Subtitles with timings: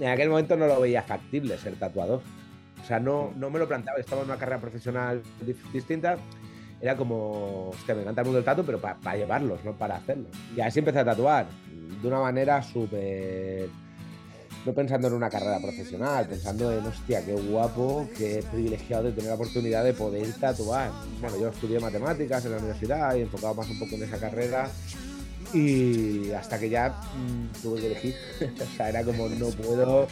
[0.00, 2.20] en aquel momento no lo veía factible ser tatuador.
[2.82, 5.22] O sea, no, no me lo planteaba, estaba en una carrera profesional
[5.72, 6.16] distinta.
[6.80, 10.30] Era como, hostia, me encanta el mundo del tatu, pero para llevarlos, no para hacerlos.
[10.54, 11.46] Y así empecé a tatuar,
[12.02, 13.68] de una manera súper
[14.66, 19.28] no pensando en una carrera profesional, pensando en, hostia, qué guapo, qué privilegiado de tener
[19.28, 20.90] la oportunidad de poder tatuar.
[21.20, 24.68] Bueno, yo estudié matemáticas en la universidad y enfocado más un poco en esa carrera
[25.52, 28.16] y hasta que ya mm, tuve que elegir.
[28.62, 30.06] o sea, era como, no puedo,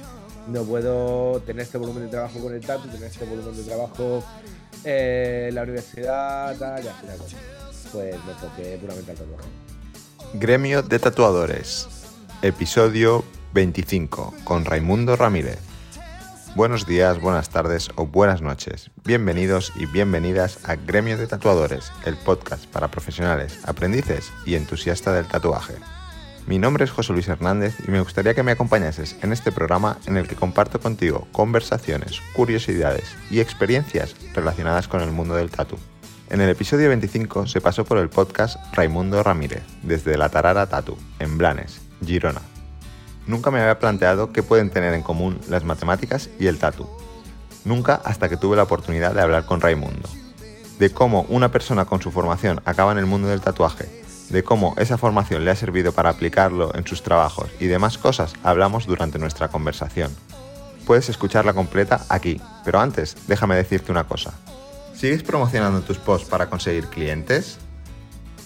[0.49, 4.25] no puedo tener este volumen de trabajo con el tatu, tener este volumen de trabajo
[4.85, 7.19] en la universidad, tal, y al final
[7.93, 9.49] pues me toqué puramente al tatuaje.
[10.35, 11.87] Gremio de Tatuadores,
[12.43, 15.74] episodio 25 con Raimundo Ramírez.
[16.57, 18.93] Buenos días, buenas tardes o buenas noches.
[19.05, 25.27] Bienvenidos y bienvenidas a Gremio de Tatuadores, el podcast para profesionales, aprendices y entusiastas del
[25.27, 25.75] tatuaje.
[26.47, 29.99] Mi nombre es José Luis Hernández y me gustaría que me acompañases en este programa
[30.07, 35.77] en el que comparto contigo conversaciones, curiosidades y experiencias relacionadas con el mundo del tatu.
[36.31, 40.97] En el episodio 25 se pasó por el podcast Raimundo Ramírez, desde la Tarara Tatu,
[41.19, 42.54] en Blanes, Girona
[43.27, 46.89] nunca me había planteado qué pueden tener en común las matemáticas y el tatu.
[47.65, 50.09] Nunca hasta que tuve la oportunidad de hablar con Raimundo.
[50.79, 53.89] De cómo una persona con su formación acaba en el mundo del tatuaje,
[54.31, 58.35] de cómo esa formación le ha servido para aplicarlo en sus trabajos y demás cosas
[58.43, 60.11] hablamos durante nuestra conversación.
[60.87, 64.33] Puedes escucharla completa aquí, pero antes déjame decirte una cosa.
[64.95, 67.59] ¿Sigues promocionando tus posts para conseguir clientes?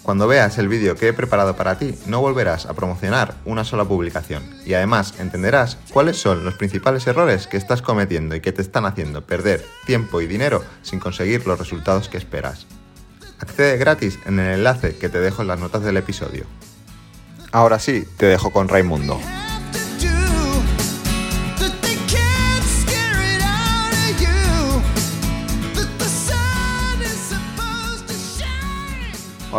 [0.08, 3.84] Cuando veas el vídeo que he preparado para ti, no volverás a promocionar una sola
[3.84, 8.62] publicación y además entenderás cuáles son los principales errores que estás cometiendo y que te
[8.62, 12.66] están haciendo perder tiempo y dinero sin conseguir los resultados que esperas.
[13.38, 16.46] Accede gratis en el enlace que te dejo en las notas del episodio.
[17.52, 19.20] Ahora sí, te dejo con Raimundo.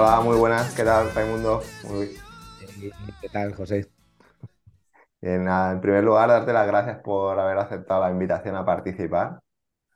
[0.01, 0.73] Hola, muy buenas.
[0.73, 1.61] ¿Qué tal, Raimundo?
[1.83, 2.17] Muy...
[3.19, 3.85] ¿Qué tal, José?
[5.19, 9.41] En, en, primer lugar, darte las gracias por haber aceptado la invitación a participar.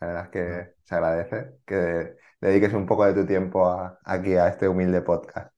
[0.02, 3.66] La verdad es que se agradece que dediques un poco de tu tiempo
[4.04, 5.54] aquí a este humilde podcast.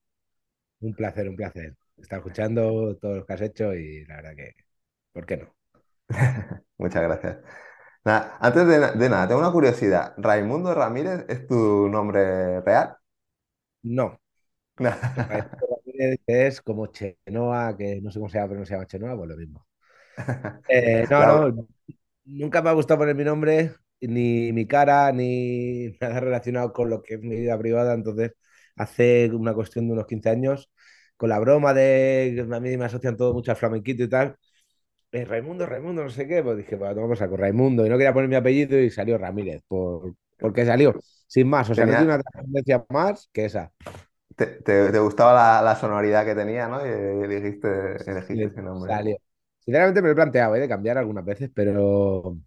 [0.79, 1.75] Un placer, un placer.
[1.97, 4.51] Estar escuchando todo lo que has hecho y la verdad que,
[5.11, 5.55] ¿por qué no?
[6.77, 7.39] Muchas gracias.
[8.03, 10.13] antes de, de, nada, tengo una curiosidad.
[10.17, 12.95] ¿Raimundo Ramírez es tu nombre real?
[13.81, 14.19] No,
[16.27, 19.29] es como Chenoa, que no sé cómo se llama, pero no se llama Chenoa, pues
[19.29, 19.65] lo mismo.
[20.67, 21.67] Eh, no, no,
[22.25, 23.71] nunca me ha gustado poner mi nombre,
[24.01, 27.93] ni mi cara, ni nada relacionado con lo que es mi vida privada.
[27.93, 28.33] Entonces,
[28.75, 30.71] hace una cuestión de unos 15 años,
[31.17, 34.37] con la broma de que a mí me asocian todo mucho al flamenquito y tal,
[35.11, 37.85] eh, Raimundo, Raimundo, no sé qué, pues dije, pues vamos a con Raimundo.
[37.85, 41.69] Y no quería poner mi apellido y salió Ramírez, por, porque salió, sin más.
[41.69, 43.71] O sea, no tiene una trascendencia más que esa.
[44.35, 46.85] Te, gustaba la, sonoridad que tenía, ¿no?
[46.85, 49.17] Y dijiste, elegiste ese nombre.
[49.59, 50.59] Sinceramente me lo he planteado ¿eh?
[50.59, 52.37] de cambiar algunas veces, pero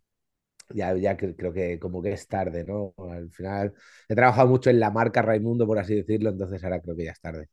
[0.71, 2.95] ya, ya creo que como que es tarde, ¿no?
[3.11, 3.75] Al final
[4.09, 7.13] he trabajado mucho en la marca Raimundo, por así decirlo, entonces ahora creo que ya
[7.13, 7.49] es tarde.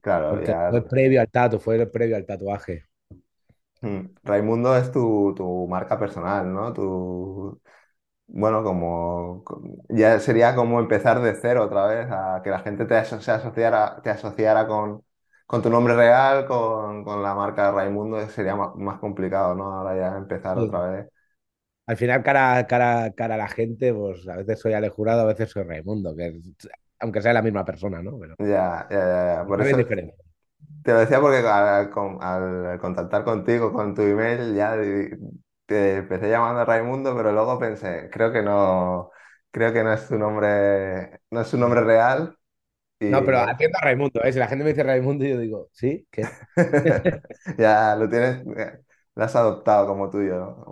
[0.00, 0.70] Claro, ya...
[0.70, 2.84] fue previo al tatu, fue previo al tatuaje.
[3.82, 4.06] Hmm.
[4.22, 6.72] Raimundo es tu, tu marca personal, ¿no?
[6.72, 7.60] Tu,
[8.26, 9.44] bueno, como
[9.88, 14.00] ya sería como empezar de cero otra vez, a que la gente te, se asociara,
[14.02, 15.02] te asociara con,
[15.46, 19.72] con tu nombre real, con, con la marca Raimundo, sería más, complicado, ¿no?
[19.72, 21.08] Ahora ya empezar otra vez.
[21.86, 25.26] Al final, cara, cara, cara a la gente, pues a veces soy Ale Jurado, a
[25.26, 26.40] veces soy Raimundo, que
[27.00, 28.18] aunque sea la misma persona, ¿no?
[28.38, 29.44] ya, ya, ya.
[29.46, 34.76] Por eso, Te lo decía porque al, al, contactar contigo con tu email ya
[35.66, 39.10] te empecé llamando a Raimundo, pero luego pensé, creo que no,
[39.50, 42.36] creo que no es su nombre, no es su nombre real.
[43.00, 44.32] No, pero atiendo a Raimundo, ¿eh?
[44.32, 46.06] Si la gente me dice Raimundo, yo digo, ¿sí?
[46.10, 46.22] ¿Qué?
[47.58, 48.44] ya lo tienes,
[49.14, 50.64] lo has adoptado como tuyo, ¿no?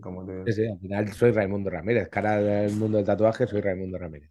[0.00, 3.98] Como, Sí, sí, al final soy Raimundo Ramírez, cara del mundo del tatuaje, soy Raimundo
[3.98, 4.30] Ramírez.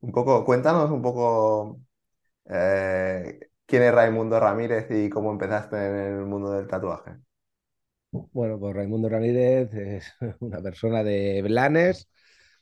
[0.00, 1.80] Un poco, cuéntanos un poco
[2.46, 7.16] eh, quién es Raimundo Ramírez y cómo empezaste en el mundo del tatuaje.
[8.10, 12.08] Bueno, pues Raimundo Ramírez es una persona de Blanes,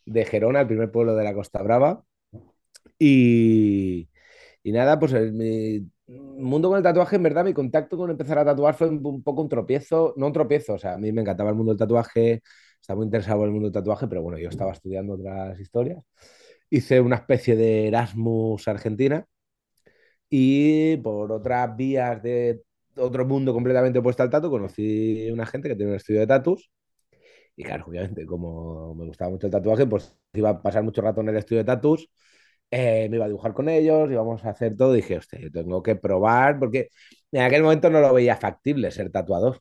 [0.04, 2.04] de Gerona, el primer pueblo de la Costa Brava.
[2.98, 4.08] Y,
[4.64, 8.74] nada, pues mi mundo con el tatuaje, en verdad, mi contacto con empezar a tatuar
[8.74, 11.56] fue un, poco un tropiezo, no un tropiezo, o sea, a mí me encantaba el
[11.56, 12.42] mundo del tatuaje,
[12.80, 16.02] estaba muy interesado en el mundo del tatuaje, pero bueno, yo estaba estudiando otras historias.
[16.70, 19.26] Hice una especie de Erasmus Argentina
[20.28, 22.62] y por otras vías de
[22.96, 26.26] otro mundo completamente opuesto al tatu, conocí a una gente que tiene un estudio de
[26.26, 26.70] tatus.
[27.56, 31.20] Y claro, obviamente, como me gustaba mucho el tatuaje, pues iba a pasar mucho rato
[31.22, 32.08] en el estudio de tatus.
[32.70, 34.94] eh, me iba a dibujar con ellos, íbamos a hacer todo.
[34.94, 36.88] Y dije, hostia, yo tengo que probar, porque
[37.32, 39.58] en aquel momento no lo veía factible ser tatuador.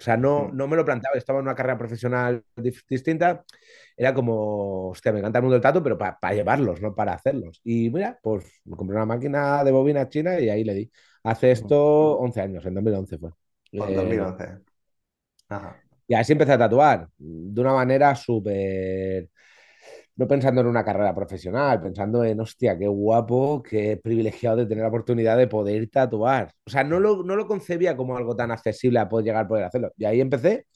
[0.00, 0.52] O sea, no, Mm.
[0.52, 2.42] no me lo planteaba, estaba en una carrera profesional
[2.88, 3.44] distinta.
[3.96, 7.60] Era como, hostia, me encanta el mundo del tatu, pero para llevarlos, no para hacerlos.
[7.64, 10.92] Y mira, pues me compré una máquina de bobina china y ahí le di.
[11.22, 13.30] Hace esto 11 años, en 2011 fue.
[13.72, 14.60] En Eh, 2011.
[15.48, 15.76] Ajá.
[16.08, 19.28] y así empecé a tatuar, de una manera súper...
[20.16, 24.82] No pensando en una carrera profesional, pensando en, hostia, qué guapo, qué privilegiado de tener
[24.82, 26.52] la oportunidad de poder tatuar.
[26.66, 29.48] O sea, no lo, no lo concebía como algo tan accesible a poder llegar a
[29.48, 29.92] poder hacerlo.
[29.96, 30.66] Y ahí empecé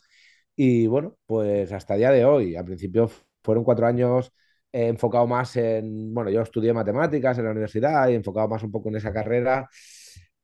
[0.56, 2.56] y bueno, pues hasta el día de hoy.
[2.56, 3.10] Al principio
[3.42, 4.32] fueron cuatro años
[4.72, 8.72] eh, enfocado más en, bueno, yo estudié matemáticas en la universidad y enfocado más un
[8.72, 9.68] poco en esa carrera.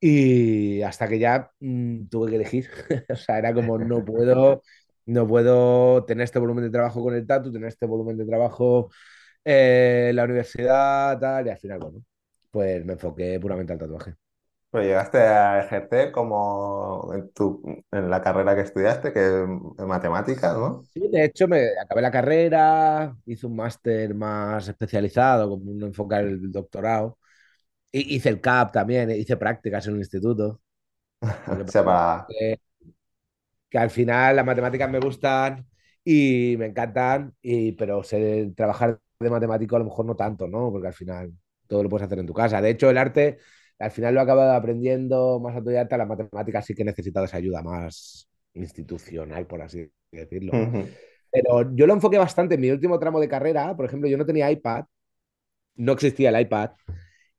[0.00, 2.68] Y hasta que ya mm, tuve que elegir.
[3.10, 4.62] o sea, era como no puedo,
[5.06, 8.90] no puedo tener este volumen de trabajo con el tatu, tener este volumen de trabajo
[9.44, 11.46] eh, en la universidad, tal.
[11.46, 12.04] Y al final, bueno,
[12.50, 14.14] pues me enfoqué puramente al tatuaje.
[14.70, 17.60] Pero llegaste a ejercer como en tu,
[17.90, 19.20] en la carrera que estudiaste, que
[19.78, 20.82] es matemáticas, ¿no?
[20.92, 26.16] Sí, de hecho, me acabé la carrera, hice un máster más especializado, como un enfoque
[26.16, 27.16] el doctorado.
[27.92, 30.60] Hice el CAP también, hice prácticas en un instituto.
[31.20, 32.26] Que O sea, para...
[32.28, 32.58] es
[33.68, 35.66] que al final las matemáticas me gustan
[36.04, 40.70] y me encantan, y, pero sé trabajar de matemático a lo mejor no tanto, ¿no?
[40.72, 41.32] Porque al final
[41.66, 42.60] todo lo puedes hacer en tu casa.
[42.60, 43.38] De hecho, el arte
[43.78, 47.36] al final lo he acabado aprendiendo más autodidacta, las matemáticas sí que he necesitado esa
[47.36, 50.52] ayuda más institucional, por así decirlo.
[50.52, 50.88] Ujú.
[51.30, 53.76] Pero yo lo enfoqué bastante en mi último tramo de carrera.
[53.76, 54.84] Por ejemplo, yo no tenía iPad,
[55.76, 56.70] no existía el iPad.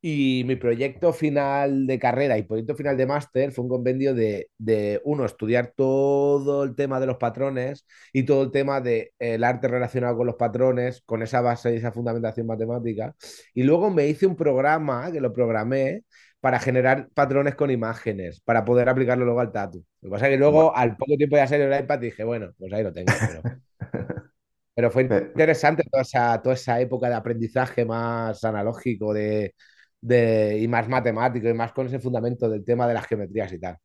[0.03, 4.49] Y mi proyecto final de carrera y proyecto final de máster fue un compendio de,
[4.57, 9.43] de, uno, estudiar todo el tema de los patrones y todo el tema del el
[9.43, 13.15] arte relacionado con los patrones, con esa base y esa fundamentación matemática.
[13.53, 16.03] Y luego me hice un programa que lo programé
[16.39, 19.85] para generar patrones con imágenes, para poder aplicarlo luego al tatu.
[20.01, 22.51] Lo que pasa es que luego, al poco tiempo de hacer el iPad, dije, bueno,
[22.57, 23.21] pues ahí lo tengo.
[23.23, 23.45] Pero,
[24.73, 29.53] pero fue Me- interesante toda esa, toda esa época de aprendizaje más analógico de,
[30.01, 33.59] de, y más matemático y más con ese fundamento del tema de las geometrías y
[33.59, 33.77] tal.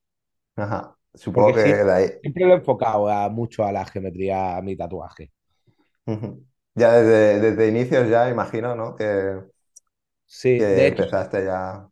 [0.56, 0.96] Ajá.
[1.14, 2.10] Supongo Porque que sí, de ahí...
[2.22, 5.32] siempre lo he enfocado a, mucho a la geometría, a mi tatuaje.
[6.74, 8.94] Ya desde, desde inicios ya imagino, ¿no?
[8.96, 9.40] Que,
[10.26, 11.88] Sí, de que hecho, empezaste ya...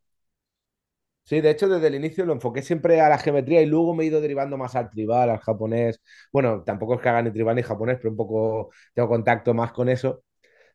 [1.24, 4.04] sí, de hecho, desde el inicio lo enfoqué siempre a la geometría y luego me
[4.04, 6.00] he ido derivando más al tribal, al japonés.
[6.32, 9.72] Bueno, tampoco es que haga ni tribal ni japonés, pero un poco tengo contacto más
[9.72, 10.22] con eso.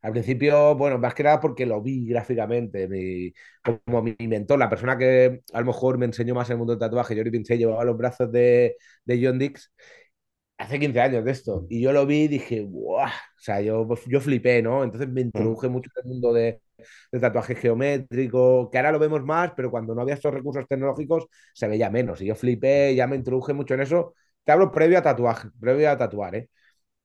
[0.01, 2.87] Al principio, bueno, más que nada porque lo vi gráficamente.
[2.87, 3.33] Mi,
[3.85, 6.79] como mi mentor, la persona que a lo mejor me enseñó más el mundo del
[6.79, 9.71] tatuaje, Yori Pincé, llevaba los brazos de, de John Dix
[10.57, 11.65] hace 15 años de esto.
[11.69, 13.07] Y yo lo vi y dije, ¡guau!
[13.07, 14.83] O sea, yo, yo flipé, ¿no?
[14.83, 15.49] Entonces me Mm.
[15.49, 16.61] introduje mucho en el mundo de,
[17.11, 21.27] del tatuaje geométrico, que ahora lo vemos más, pero cuando no había estos recursos tecnológicos
[21.53, 22.21] se veía menos.
[22.21, 24.15] Y yo flipé, ya me introduje mucho en eso.
[24.43, 26.49] Te hablo previo a tatuaje, previo a tatuar, ¿eh?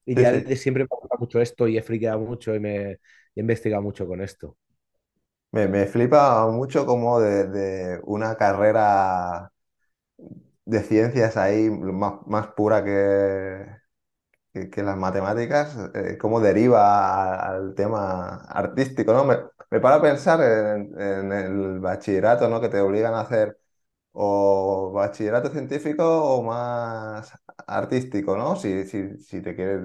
[0.06, 2.92] Y ya desde siempre me ha gustado mucho esto y he friqueado mucho y me
[2.92, 3.00] he
[3.36, 4.56] investigado mucho con esto.
[5.52, 9.50] Me, me flipa mucho como de, de una carrera
[10.64, 13.66] de ciencias ahí más, más pura que,
[14.52, 19.24] que, que las matemáticas, eh, cómo deriva al tema artístico, ¿no?
[19.24, 19.38] Me,
[19.70, 22.60] me paro a pensar en, en el bachillerato, ¿no?
[22.60, 23.58] Que te obligan a hacer
[24.14, 27.32] o bachillerato científico o más
[27.68, 28.56] artístico, ¿no?
[28.56, 29.82] Si, si, si te quieres...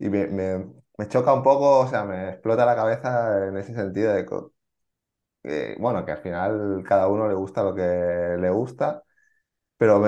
[0.00, 3.74] Y me, me- me choca un poco, o sea, me explota la cabeza en ese
[3.74, 4.26] sentido de
[5.42, 7.82] que, bueno, que al final cada uno le gusta lo que
[8.38, 9.02] le gusta,
[9.78, 10.02] pero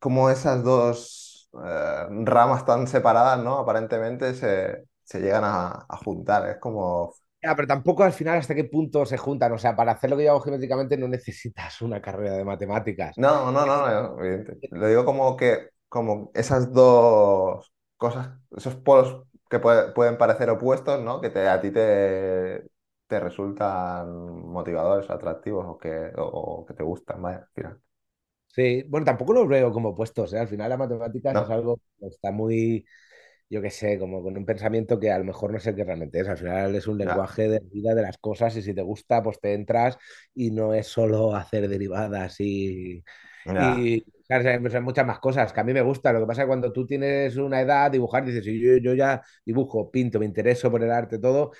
[0.00, 3.58] como esas dos eh, ramas tan separadas, ¿no?
[3.58, 7.14] Aparentemente se, se llegan a, a juntar, es como...
[7.46, 9.52] Ya, pero tampoco al final hasta qué punto se juntan.
[9.52, 13.16] O sea, para hacer lo que yo hago geométricamente no necesitas una carrera de matemáticas.
[13.16, 14.16] No, no, no, no.
[14.72, 21.02] Lo digo como que como esas dos cosas, esos polos que puede- pueden parecer opuestos,
[21.02, 21.20] ¿no?
[21.20, 22.68] Que te, a ti te,
[23.06, 24.10] te resultan
[24.46, 26.22] motivadores, atractivos o que, o,
[26.62, 27.80] o que te gustan, vaya, al final.
[28.48, 30.38] Sí, bueno, tampoco los veo como opuestos, ¿eh?
[30.38, 31.50] Al final las matemáticas es ¿No?
[31.50, 32.86] algo que está muy,
[33.48, 36.20] yo qué sé, como con un pensamiento que a lo mejor no sé qué realmente
[36.20, 36.28] es.
[36.28, 39.40] Al final es un lenguaje de vida de las cosas y si te gusta, pues
[39.40, 39.98] te entras
[40.34, 43.04] y no es solo hacer derivadas y,
[43.56, 46.12] y claro, muchas más cosas que a mí me gusta.
[46.12, 48.94] Lo que pasa es que cuando tú tienes una edad, dibujar, dices, "Sí, yo, yo
[48.94, 51.52] ya dibujo, pinto, me intereso por el arte, todo,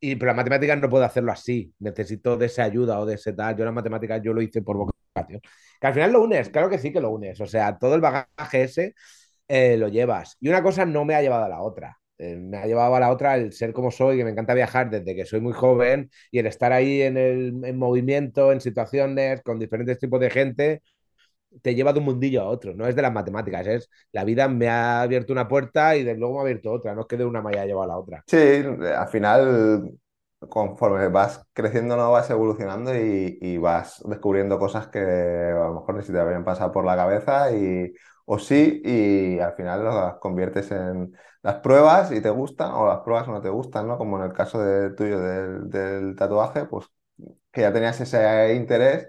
[0.00, 1.72] y, pero las matemáticas no puedo hacerlo así.
[1.78, 3.56] Necesito de esa ayuda o de ese tal.
[3.56, 5.40] Yo las matemáticas yo lo hice por vocación.
[5.80, 7.40] Que al final lo unes, claro que sí que lo unes.
[7.40, 8.94] O sea, todo el bagaje ese
[9.48, 10.36] eh, lo llevas.
[10.40, 11.98] Y una cosa no me ha llevado a la otra.
[12.18, 14.88] Eh, me ha llevado a la otra el ser como soy, que me encanta viajar
[14.90, 19.42] desde que soy muy joven y el estar ahí en el en movimiento, en situaciones,
[19.42, 20.82] con diferentes tipos de gente,
[21.62, 22.74] te lleva de un mundillo a otro.
[22.74, 26.16] No es de las matemáticas, es la vida me ha abierto una puerta y de
[26.16, 26.94] luego me ha abierto otra.
[26.94, 28.24] No es que de una me haya llevado a la otra.
[28.26, 29.92] Sí, al final
[30.48, 35.94] conforme vas creciendo, no vas evolucionando y, y, vas descubriendo cosas que a lo mejor
[35.96, 37.92] ni si te habían pasado por la cabeza y,
[38.26, 43.00] o sí, y al final las conviertes en las pruebas y te gustan o las
[43.00, 43.98] pruebas no te gustan, ¿no?
[43.98, 46.86] Como en el caso de, tuyo del, del tatuaje, pues
[47.52, 49.08] que ya tenías ese interés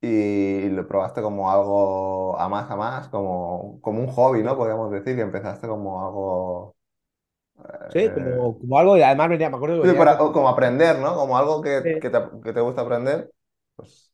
[0.00, 4.56] y lo probaste como algo a más a más, como, como un hobby, ¿no?
[4.56, 6.76] Podríamos decir que empezaste como algo
[7.92, 9.84] Sí, eh, como, algo, y además venía, me acuerdo.
[9.84, 11.14] Sí, para, como aprender, ¿no?
[11.14, 13.30] Como algo que, que, te, que, te, gusta aprender.
[13.76, 14.12] Pues...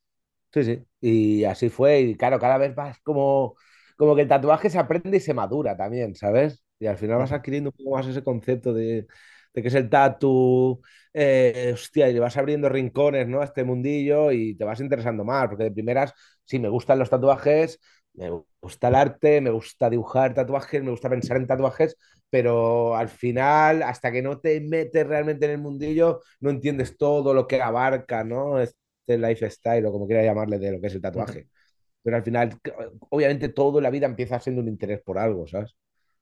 [0.53, 0.85] Sí, sí.
[1.01, 2.01] Y así fue.
[2.01, 3.57] Y claro, cada vez más como,
[4.01, 6.65] como que el tatuaje se aprende y se madura también, ¿sabes?
[6.79, 9.07] Y al final vas adquiriendo un poco más ese concepto de,
[9.55, 10.81] de qué es el tatu.
[11.13, 13.41] Eh, hostia, y le vas abriendo rincones, ¿no?
[13.41, 15.49] A este mundillo y te vas interesando más.
[15.49, 16.13] Porque de primeras,
[16.45, 17.79] sí, me gustan los tatuajes,
[18.15, 18.31] me
[18.63, 21.97] gusta el arte, me gusta dibujar tatuajes, me gusta pensar en tatuajes,
[22.31, 27.35] pero al final, hasta que no te metes realmente en el mundillo, no entiendes todo
[27.35, 28.61] lo que abarca, ¿no?
[28.61, 31.49] Este lifestyle o como quiera llamarle de lo que es el tatuaje.
[32.03, 32.59] Pero al final,
[33.11, 35.77] obviamente, todo en la vida empieza siendo un interés por algo, ¿sabes?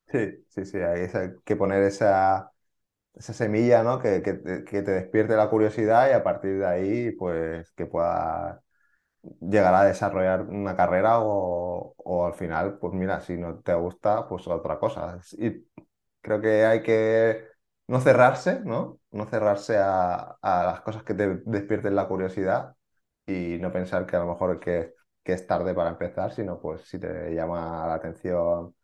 [0.07, 1.09] Sí, sí, sí, hay
[1.45, 2.51] que poner esa,
[3.15, 4.01] esa semilla, ¿no?
[4.01, 8.59] Que, que, que, te despierte la curiosidad y a partir de ahí, pues, que puedas
[9.41, 14.29] llegar a desarrollar una carrera o, o, al final, pues mira, si no te gusta,
[14.29, 15.21] pues otra cosa.
[15.39, 15.67] Y
[16.23, 17.47] Creo que hay que
[17.89, 19.01] no cerrarse, ¿no?
[19.13, 22.77] No cerrarse a, las cosas que te despierten la curiosidad
[23.27, 24.95] y no pensar que a lo mejor que,
[25.29, 28.75] que es tarde para empezar, sino pues si te llama la atención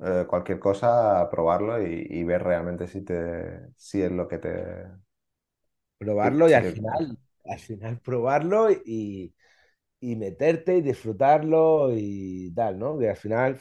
[0.00, 4.86] eh, cualquier cosa, probarlo y, ver realmente si, te, si es lo que te...
[5.98, 9.34] Probarlo y al final, al final probarlo y,
[9.98, 12.96] y meterte y disfrutarlo y tal, ¿no?
[12.96, 13.58] Que al final,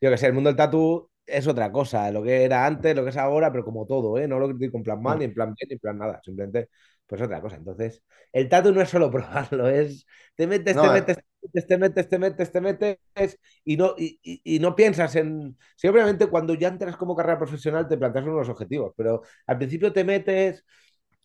[0.00, 3.04] yo que sé, el mundo del tatu es otra cosa, lo que era antes, lo
[3.04, 4.26] que es ahora, pero como todo, ¿eh?
[4.26, 6.70] No lo critico en plan mal, ni en plan bien, ni en plan nada, simplemente
[7.12, 7.56] pues otra cosa.
[7.56, 8.02] Entonces,
[8.32, 11.18] el tatu no es solo probarlo, es te metes, te, metes,
[11.66, 15.58] te metes, te metes, te metes, y no, y, y, no piensas en.
[15.76, 19.92] Sí, obviamente, cuando ya entras como carrera profesional, te planteas unos objetivos, pero al principio
[19.92, 20.64] te metes.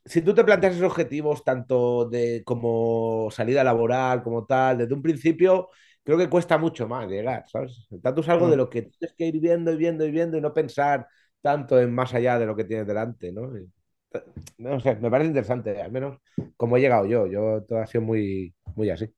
[0.04, 5.02] Si tú te planteas esos objetivos, tanto de como salida laboral, como tal, desde un
[5.02, 5.70] principio,
[6.04, 7.88] creo que cuesta mucho más llegar, ¿sabes?
[7.92, 8.60] El tatu es algo de mm.
[8.60, 11.08] lo que tienes que ir viendo y viendo y viendo y no pensar
[11.42, 13.50] tanto en más allá de lo que tienes delante, ¿no?
[14.58, 16.20] No sé, me parece interesante, al menos
[16.56, 17.28] como he llegado yo.
[17.28, 19.14] Yo todo ha sido muy, muy así.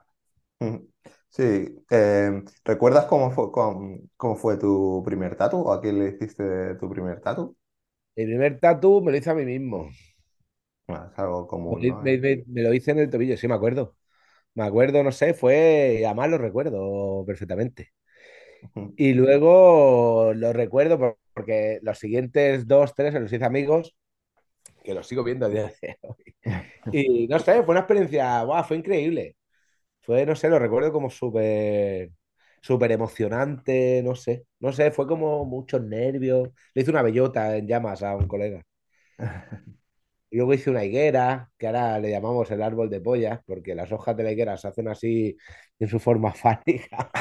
[1.29, 1.43] Sí,
[1.91, 6.89] eh, ¿recuerdas cómo fue, cómo, fue tu primer tatu o a quién le hiciste tu
[6.89, 7.55] primer tatu?
[8.15, 9.89] El primer tatu me lo hice a mí mismo.
[10.87, 11.79] Ah, es algo común.
[12.01, 13.95] Me, me, lo hice en el tobillo, sí, me acuerdo.
[14.55, 17.93] Me acuerdo, no sé, fue, además lo recuerdo perfectamente.
[18.97, 23.95] Y luego lo recuerdo porque los siguientes dos, tres se los hice amigos,
[24.89, 26.35] que los sigo viendo a día de hoy.
[26.91, 29.37] Y no sé, fue una experiencia, wow, fue increíble.
[30.01, 32.11] Fue, no sé, lo recuerdo como súper,
[32.61, 36.49] súper emocionante, no sé, no sé, fue como muchos nervios.
[36.73, 38.63] Le hice una bellota en llamas a un colega.
[40.31, 43.91] Y luego hice una higuera, que ahora le llamamos el árbol de pollas, porque las
[43.91, 45.35] hojas de la higuera se hacen así
[45.79, 47.11] en su forma fálica.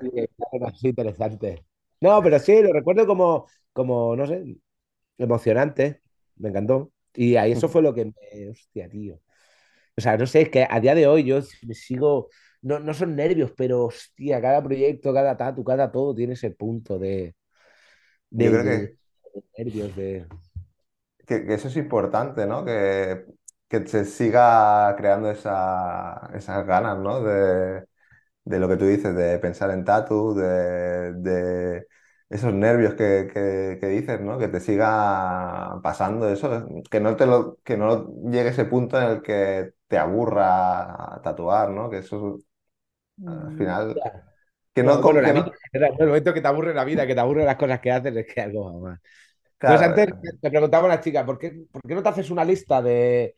[0.00, 1.64] y así interesante.
[2.00, 4.56] No, pero sí, lo recuerdo como, como, no sé,
[5.18, 6.02] emocionante.
[6.40, 6.92] Me encantó.
[7.14, 8.48] Y ahí eso fue lo que me.
[8.50, 9.20] Hostia, tío.
[9.96, 12.28] O sea, no sé, es que a día de hoy yo me sigo.
[12.62, 16.98] No, no son nervios, pero hostia, cada proyecto, cada tatu, cada todo tiene ese punto
[16.98, 17.34] de.
[18.30, 18.70] de, yo creo que...
[18.70, 18.96] de
[19.56, 20.26] nervios, de
[21.30, 22.64] que, eso es importante, ¿no?
[22.64, 23.24] Que,
[23.68, 27.22] que se siga creando esa, esas ganas, ¿no?
[27.22, 27.86] De,
[28.44, 31.86] de, lo que tú dices, de pensar en tatu, de, de
[32.30, 33.28] esos nervios que,
[33.80, 34.38] que, dices, ¿no?
[34.38, 39.08] Que te siga pasando eso, que no, te lo, que no llegue ese punto en
[39.08, 41.90] el que te aburra tatuar, ¿no?
[41.90, 42.38] Que eso
[43.26, 44.00] al mm, final...
[44.72, 47.80] Que no, no, el momento que te aburre la vida, que te aburre las cosas
[47.80, 49.00] que haces, es que algo más.
[49.58, 50.06] Pues antes
[50.40, 53.34] te preguntaba a la chica, ¿por qué, ¿por qué no te haces una lista de,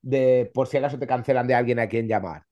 [0.00, 2.44] de, por si acaso te cancelan de alguien a quien llamar?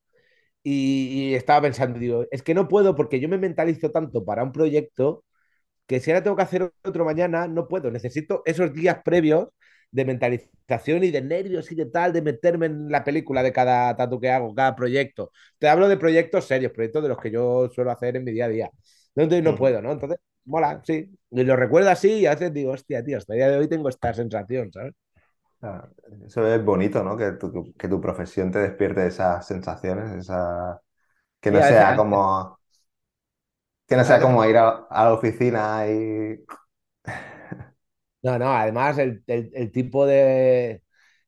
[0.62, 4.52] Y, estaba pensando, digo, es que no puedo porque yo me mentalizo tanto para un
[4.52, 5.24] proyecto
[5.88, 7.90] que si ahora tengo que hacer otro mañana, no puedo.
[7.90, 9.48] Necesito esos días previos
[9.90, 13.96] de mentalización y de nervios y de tal, de meterme en la película de cada
[13.96, 15.32] tatu que hago, cada proyecto.
[15.58, 18.46] Te hablo de proyectos serios, proyectos de los que yo suelo hacer en mi día
[18.46, 18.70] a día.
[19.16, 19.92] Entonces no puedo, ¿no?
[19.92, 21.10] Entonces, mola, sí.
[21.30, 23.68] Y lo recuerdo así y a veces digo, hostia, tío, hasta el día de hoy
[23.68, 24.94] tengo esta sensación, ¿sabes?
[25.60, 25.88] Ah,
[26.24, 27.16] eso es bonito, ¿no?
[27.16, 30.80] Que tu, que tu profesión te despierte esas sensaciones, esa...
[31.40, 32.57] que no sea como...
[33.88, 36.44] Que no sea como ir a, la oficina y...
[38.20, 39.22] No, no, además el,
[39.72, 40.82] tipo de...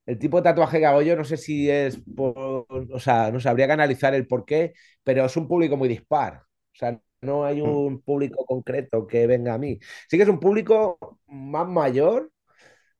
[0.07, 2.35] El tipo de tatuaje que hago yo, no sé si es por,
[2.69, 4.73] o sea, no sabría que analizar el por qué,
[5.05, 6.43] pero es un público muy dispar.
[6.43, 7.69] O sea, no hay mm.
[7.69, 9.79] un público concreto que venga a mí.
[10.09, 12.31] Sí que es un público más mayor,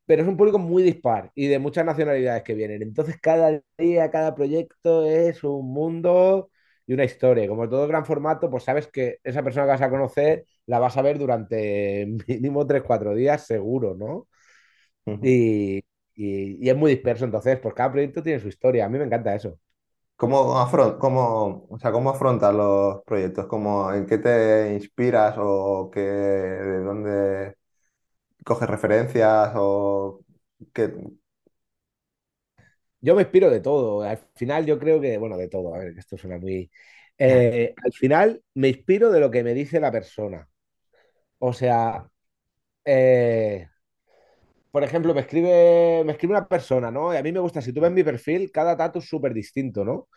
[0.07, 2.83] pero es un público muy dispar y de muchas nacionalidades que vienen.
[2.83, 6.50] Entonces, cada día, cada proyecto es un mundo
[6.91, 7.47] y una historia.
[7.47, 10.97] Como todo gran formato, pues sabes que esa persona que vas a conocer la vas
[10.97, 14.27] a ver durante mínimo 3-4 días, seguro, ¿no?
[15.23, 15.85] y,
[16.17, 18.87] es muy disperso, entonces, pues cada proyecto tiene su historia.
[18.87, 19.57] A mí me encanta eso.
[20.17, 20.53] ¿Cómo,
[20.99, 23.47] cómo, o sea, ¿Cómo afrontas los proyectos?
[23.47, 27.57] ¿Cómo, ¿En qué te inspiras o qué, de dónde
[28.45, 30.23] coges referencias o
[30.73, 30.93] qué?
[33.01, 34.03] Yo me inspiro de todo.
[34.03, 36.71] Al final yo creo que, bueno, de todo, a ver, esto suena muy...
[37.19, 40.49] Eh, al final me inspiro de lo que me dice la persona.
[41.39, 42.09] O sea,
[42.85, 43.69] eh,
[44.71, 47.13] por ejemplo, me escribe, me escribe una persona, ¿no?
[47.13, 49.85] Y a mí me gusta, si tú ves mi perfil, cada tatu es súper distinto,
[49.85, 50.09] ¿no?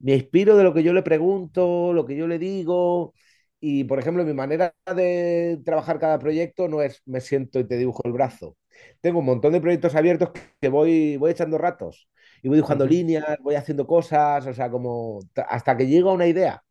[0.00, 3.14] Me inspiro de lo que yo le pregunto, lo que yo le digo,
[3.60, 7.76] y, por ejemplo, mi manera de trabajar cada proyecto no es me siento y te
[7.78, 8.56] dibujo el brazo.
[9.00, 10.30] Tengo un montón de proyectos abiertos
[10.60, 12.08] que voy, voy echando ratos
[12.46, 16.28] y voy dibujando líneas, voy haciendo cosas, o sea, como hasta que llego a una
[16.28, 16.62] idea.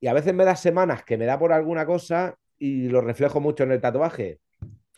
[0.00, 3.40] Y a veces me da semanas que me da por alguna cosa y lo reflejo
[3.40, 4.40] mucho en el tatuaje.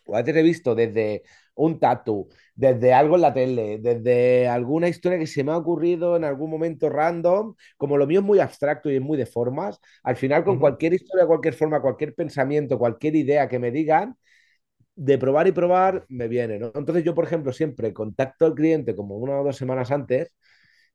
[0.07, 1.23] O a veces he visto desde
[1.55, 6.17] un tatu, desde algo en la tele, desde alguna historia que se me ha ocurrido
[6.17, 9.81] en algún momento random, como lo mío es muy abstracto y es muy de formas,
[10.03, 14.17] al final con cualquier historia, cualquier forma, cualquier pensamiento, cualquier idea que me digan,
[14.97, 16.73] de probar y probar me viene, ¿no?
[16.75, 20.32] Entonces yo, por ejemplo, siempre contacto al cliente como una o dos semanas antes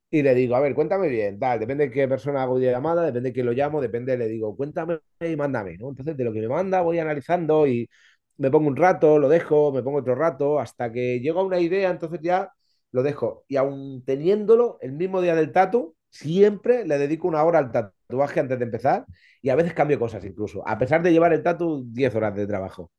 [0.10, 3.34] y le digo, a ver, cuéntame bien, depende de qué persona hago llamada, depende de
[3.34, 5.90] quién lo llamo, depende, le digo, cuéntame y mándame, ¿no?
[5.90, 7.90] Entonces de lo que me manda voy analizando y
[8.38, 11.60] me pongo un rato, lo dejo, me pongo otro rato, hasta que llego a una
[11.60, 12.52] idea, entonces ya
[12.92, 13.46] lo dejo.
[13.48, 18.40] Y aún teniéndolo el mismo día del tatu, siempre le dedico una hora al tatuaje
[18.40, 19.06] antes de empezar
[19.42, 22.48] y a veces cambio cosas incluso, a pesar de llevar el tatu 10 horas de
[22.48, 22.92] trabajo.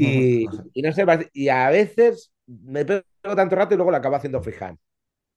[0.00, 4.42] Y, no sé, y a veces me pego tanto rato y luego lo acabo haciendo
[4.42, 4.78] freehand.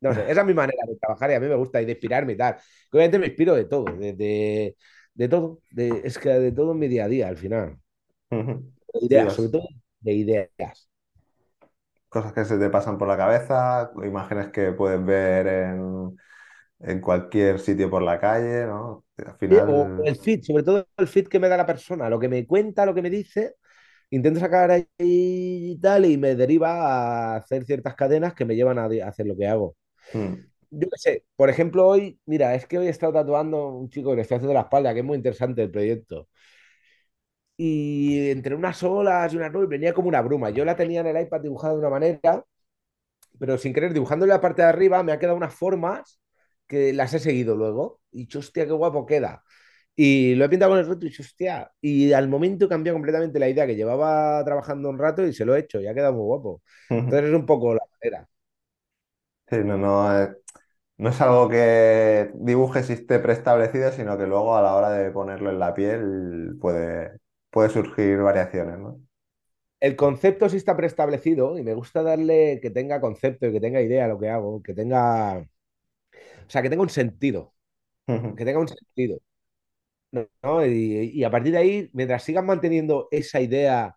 [0.02, 1.92] No sé, esa es mi manera de trabajar y a mí me gusta y de
[1.94, 2.58] inspirarme y tal.
[2.92, 4.76] Obviamente me inspiro de todo, de,
[5.14, 7.78] de, todo, de, es que de todo en mi día a día al final
[9.02, 9.68] ideas, sobre todo
[10.00, 10.90] de ideas.
[12.10, 15.48] Cosas que se te pasan por la cabeza, imágenes que puedes ver
[16.80, 19.06] en, cualquier sitio por la calle, ¿no?
[19.18, 19.70] Al final...
[19.70, 22.46] o el feed, sobre todo el feed que me da la persona, lo que me
[22.46, 23.56] cuenta, lo que me dice,
[24.16, 28.80] intento sacar ahí y tal, y me deriva a hacer ciertas cadenas que me llevan
[28.80, 29.76] a hacer lo que hago.
[30.14, 30.36] Hmm.
[30.72, 34.10] Yo qué sé, por ejemplo, hoy, mira, es que hoy he estado tatuando un chico
[34.10, 36.28] que le estoy haciendo la espalda, que es muy interesante el proyecto
[37.58, 40.50] y entre unas olas y unas nubes venía como una bruma.
[40.50, 42.44] Yo la tenía en el iPad dibujada de una manera,
[43.40, 46.22] pero sin querer, dibujando la parte de arriba, me ha quedado unas formas
[46.68, 48.02] que las he seguido luego.
[48.12, 49.44] Y hostia, qué guapo queda.
[49.96, 51.72] Y lo he pintado con el reto y hostia.
[51.82, 55.56] Y al momento cambió completamente la idea que llevaba trabajando un rato y se lo
[55.56, 56.64] he hecho y ha quedado muy guapo.
[57.06, 58.28] Entonces es un poco la manera.
[59.50, 60.36] Sí, no, no, eh,
[60.98, 65.12] no es algo que dibujes y esté preestablecido, sino que luego a la hora de
[65.12, 67.20] ponerlo en la piel puede,
[67.52, 69.02] puede surgir variaciones, ¿no?
[69.80, 73.82] El concepto sí está preestablecido y me gusta darle que tenga concepto y que tenga
[73.82, 75.46] idea lo que hago, que tenga, o
[76.50, 77.54] sea, que tenga un sentido,
[78.36, 79.20] que tenga un sentido.
[80.66, 83.96] Y, a partir de ahí, mientras sigas manteniendo esa idea,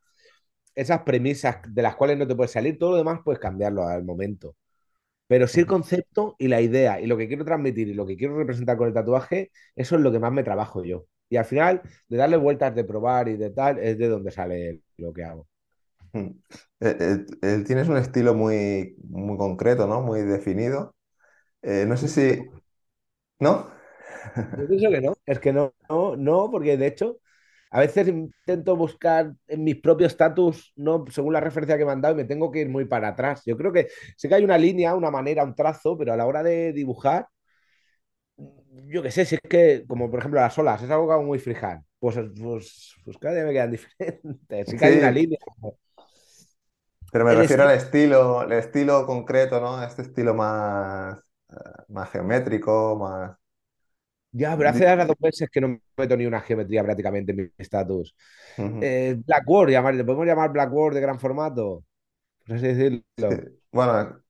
[0.75, 4.05] esas premisas de las cuales no te puedes salir, todo lo demás puedes cambiarlo al
[4.05, 4.57] momento.
[5.29, 8.17] Pero sí el concepto y la idea y lo que quiero transmitir y lo que
[8.17, 11.07] quiero representar con el tatuaje, eso es lo que más me trabajo yo.
[11.29, 14.83] Y al final, de darle vueltas, de probar y de tal, es de donde sale
[14.99, 15.49] lo que hago.
[16.13, 16.31] Hmm.
[16.81, 20.03] Eh, eh, tienes un estilo muy, muy concreto, ¿no?
[20.03, 20.95] Muy definido.
[21.63, 22.43] Eh, no sé si...
[23.41, 23.69] ¿No?
[24.35, 25.15] Yo pienso que no.
[25.27, 27.21] Es que no, no, no, porque de hecho,
[27.71, 32.01] a veces intento buscar en mis propios status, no según la referencia que me han
[32.01, 33.43] dado, y me tengo que ir muy para atrás.
[33.45, 36.27] Yo creo que sé que hay una línea, una manera, un trazo, pero a la
[36.27, 37.27] hora de dibujar,
[38.89, 41.23] yo qué sé, si es que, como por ejemplo las olas, es algo que hago
[41.23, 44.69] muy freehand, pues, pues, pues cada día me quedan diferentes.
[44.69, 45.39] Sí que hay una línea.
[47.13, 49.83] Pero me El refiero al estilo, el estilo concreto, ¿no?
[49.83, 51.19] Este estilo más,
[51.51, 51.55] eh,
[51.89, 53.37] más geométrico, más...
[54.37, 57.49] Ya, pero hace ahora dos meses que no meto ni una geometría prácticamente en mi
[57.59, 58.15] estatus.
[58.59, 58.81] Ujú.
[58.81, 61.85] Eh, Blackboard, llamar, ¿le podemos llamar Blackboard de gran formato?
[62.47, 62.69] Por así
[63.29, 63.35] Sí.
[63.35, 63.47] decirlo.
[63.73, 64.23] Bueno,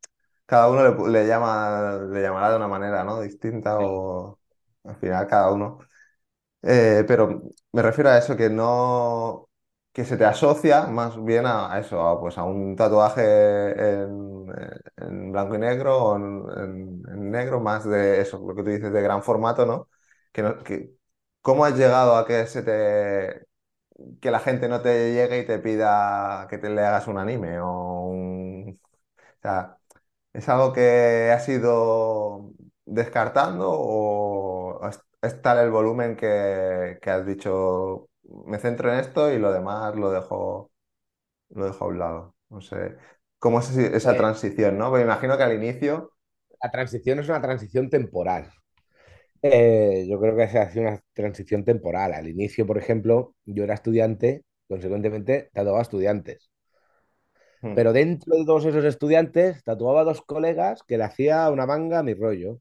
[0.47, 3.21] cada uno le, le llama, le llamará de una manera, ¿no?
[3.21, 3.85] Distinta Sí.
[3.85, 4.41] o
[4.85, 5.79] al final cada uno.
[6.63, 7.43] Eh, pero
[7.73, 9.49] me refiero a eso, que no,
[9.93, 13.23] que se te asocia más bien a, a eso, a, pues a un tatuaje
[14.03, 14.47] en,
[14.97, 18.71] en blanco y negro o en, en- en negro, más de eso, lo que tú
[18.71, 19.89] dices de gran formato, ¿no?
[20.37, 20.95] Que, no- que-
[21.43, 23.47] ¿cómo has llegado a que se te,
[24.21, 27.61] que la gente no te llegue y te pida que te le hagas un anime
[27.61, 28.81] o un,
[29.21, 29.79] o sea,
[30.35, 32.53] ¿Es algo que has ido
[32.87, 38.09] descartando o es, es tal el volumen que, que has dicho,
[38.47, 40.73] me centro en esto y lo demás lo dejo,
[41.51, 42.37] lo dejo a un lado?
[42.51, 42.97] No sé,
[43.41, 44.91] ¿cómo es esa Eh, transición, no?
[44.91, 46.13] Porque imagino que al inicio...
[46.63, 48.53] la transición es una transición temporal.
[49.53, 52.13] Eh, yo creo que se hace una transición temporal.
[52.15, 56.51] Al inicio, por ejemplo, yo era estudiante, consecuentemente tatuaba estudiantes.
[57.63, 61.67] Mm, Pero dentro de todos esos estudiantes, tatuaba a dos colegas que le hacía una
[61.67, 62.61] manga a mi rollo.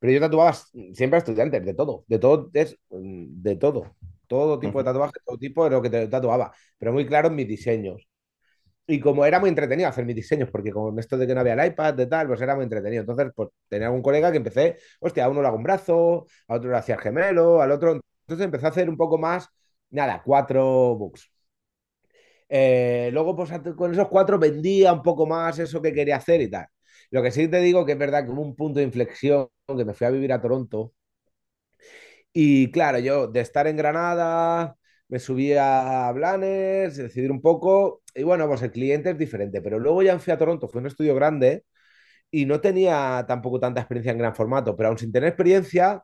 [0.00, 0.52] Pero yo tatuaba
[0.94, 3.96] siempre a estudiantes, de todo, de todo, es, mm, de todo.
[4.28, 6.52] Todo tipo de ujú, tatuaje, todo tipo de lo que te tatuaba.
[6.78, 8.08] Pero muy claro en mis diseños.
[8.92, 11.54] Y como era muy entretenido hacer mis diseños, porque como esto de que no había
[11.54, 13.00] el iPad, de tal, pues era muy entretenido.
[13.02, 16.54] Entonces, pues tenía un colega que empecé, hostia, a uno le hago un brazo, a
[16.56, 17.92] otro le hacía el gemelo, al otro.
[18.26, 19.48] Entonces empecé a hacer un poco más,
[19.90, 20.64] nada, cuatro
[20.96, 21.30] books.
[22.48, 26.50] Eh, luego, pues con esos cuatro vendía un poco más eso que quería hacer y
[26.50, 26.66] tal.
[27.10, 29.94] Lo que sí te digo que es verdad que un punto de inflexión que me
[29.94, 30.92] fui a vivir a Toronto
[32.32, 34.76] y claro, yo de estar en Granada
[35.12, 39.78] me subí a Blanes, decidir un poco y bueno, pues el cliente es diferente, pero
[39.78, 41.64] luego ya fui a Toronto, fue un estudio grande
[42.30, 46.02] y no tenía tampoco tanta experiencia en gran formato, pero aún sin tener experiencia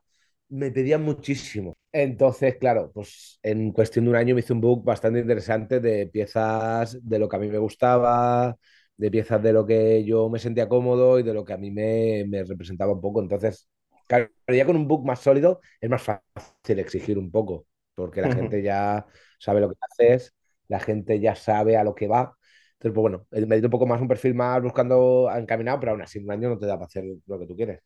[0.48, 1.76] me pedían muchísimo.
[1.92, 6.06] Entonces, claro, pues en cuestión de un año me hice un book bastante interesante de
[6.08, 8.56] piezas de lo que a mí me gustaba,
[8.96, 11.70] de piezas de lo que yo me sentía cómodo y de lo que a mí
[11.70, 13.20] me, me representaba un poco.
[13.22, 13.68] Entonces,
[14.06, 17.66] claro, ya con un book más sólido es más fácil exigir un poco,
[18.02, 19.06] porque la gente ya
[19.38, 20.34] sabe lo que haces,
[20.68, 22.36] la gente ya sabe a lo que va.
[22.74, 26.02] Entonces, pues bueno, me he un poco más un perfil más buscando encaminado, pero aún
[26.02, 27.80] así un año no te da para hacer lo que tú quieres.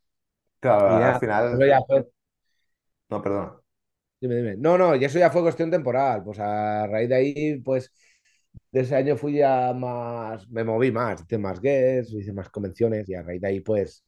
[0.60, 1.58] Claro, al nada, eso final...
[1.66, 2.06] ya fue
[3.10, 3.60] No, perdona.
[4.20, 4.56] Dime, dime.
[4.56, 6.22] No, no, y eso ya fue cuestión temporal.
[6.24, 7.92] Pues a raíz de ahí, pues
[8.70, 13.08] de ese año fui ya más, me moví más, hice más guests, hice más convenciones
[13.08, 14.04] y a raíz de ahí, pues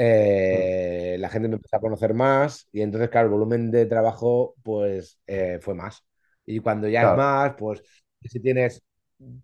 [0.00, 4.54] eh, la gente me empezó a conocer más y entonces, claro, el volumen de trabajo,
[4.62, 6.04] pues eh, fue más.
[6.46, 7.82] Y cuando ya es más, pues
[8.22, 8.80] si tienes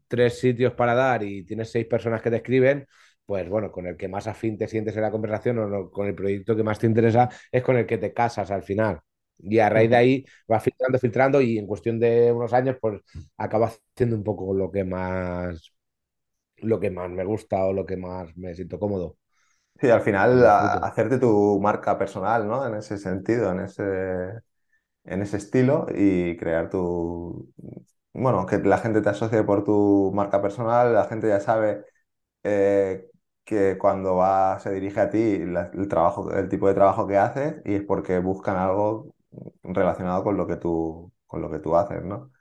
[0.06, 2.86] tres sitios para dar y tienes seis personas que te escriben,
[3.26, 6.06] pues bueno, con el que más afín te sientes en la conversación o no, con
[6.06, 9.00] el proyecto que más te interesa es con el que te casas al final.
[9.38, 13.00] Y a raíz de ahí vas filtrando, filtrando y en cuestión de unos años, pues
[13.36, 15.72] acabas haciendo un poco lo que más,
[16.58, 19.18] lo que más me gusta o lo que más me siento cómodo
[19.80, 22.66] Sí, al final a- hacerte tu marca personal, ¿no?
[22.66, 23.82] En ese sentido, en ese,
[25.04, 27.52] en ese estilo y crear tu,
[28.12, 31.84] bueno, que la gente te asocie por tu marca personal, la gente ya sabe
[32.44, 33.08] eh,
[33.44, 37.18] que cuando va, se dirige a ti la- el trabajo, el tipo de trabajo que
[37.18, 39.14] haces y es porque buscan algo
[39.64, 42.32] relacionado con lo que tú, con lo que tú haces, ¿no?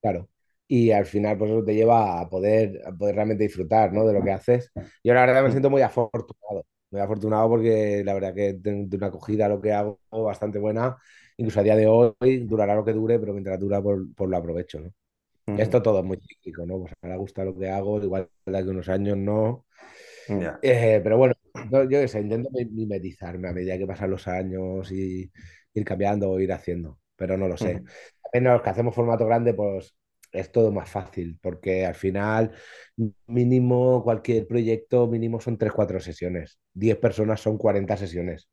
[0.00, 0.28] Claro.
[0.68, 4.06] Y al final, pues eso te lleva a poder, a poder realmente disfrutar, ¿no?
[4.06, 4.70] de lo que haces.
[5.02, 6.66] Yo la verdad me siento muy afortunado.
[6.90, 10.96] Muy afortunado porque la verdad que tengo una acogida a lo que hago bastante buena.
[11.38, 14.36] Incluso a día de hoy durará lo que dure, pero mientras dura, por, por lo
[14.36, 14.92] aprovecho, ¿no?
[15.46, 15.56] ujú.
[15.56, 16.80] Esto todo es muy cíclico, ¿no?
[16.80, 19.66] Pues ahora gusta lo que hago, igual de a unos años no.
[20.28, 20.62] Ya.
[20.62, 21.34] Eh, pero bueno,
[21.70, 25.30] yo, yo sé, intento mi- mimetizarme a medida que pasan los años y
[25.74, 27.82] ir cambiando o ir haciendo, pero no lo sé.
[28.32, 29.94] También los que hacemos formato grande, pues
[30.32, 32.52] es todo más fácil, porque al final
[33.26, 36.58] mínimo cualquier proyecto mínimo son tres cuatro sesiones.
[36.72, 38.48] diez personas son 40 sesiones.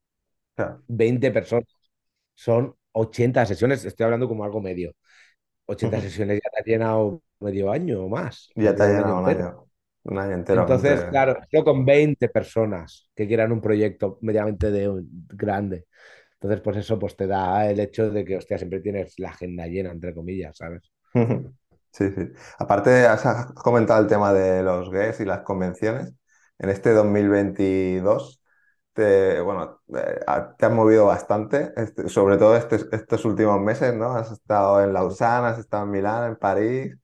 [0.56, 0.84] Claro.
[0.88, 1.66] 20 personas
[2.36, 3.86] son 80 sesiones.
[3.86, 4.94] Estoy hablando como algo medio.
[5.66, 6.02] ochenta Ujú.
[6.02, 9.10] sesiones ya te ha llenado medio año o más, Ya te ha prácticamente un año
[9.10, 9.50] llenado un entero.
[9.50, 9.70] año,
[10.04, 10.70] un año entero.
[10.70, 15.86] Entonces, entre- claro, solo con 20 personas que quieran un proyecto medianamente de, grande.
[16.36, 19.68] Entonces, pues eso pues te da el hecho de que, hostia, siempre tienes la agenda
[19.68, 20.92] llena, entre comillas, ¿sabes?
[21.96, 22.30] Sí, sí.
[22.60, 26.14] Aparte, has has comentado el tema de los GES y las convenciones.
[26.58, 28.42] En este 2022,
[28.94, 30.20] te, bueno, eh,
[30.58, 34.12] te has movido bastante, este- sobre todo estos, estos últimos meses, ¿no?
[34.16, 36.96] Has estado en Lausana, has estado en Milán, en París.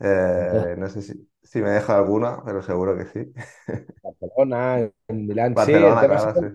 [0.00, 1.28] Eh, no sé si...
[1.42, 3.32] si me dejo alguna, pero seguro que sí.
[4.02, 6.46] Barcelona, en Milán, sí, el tema es claro, sí.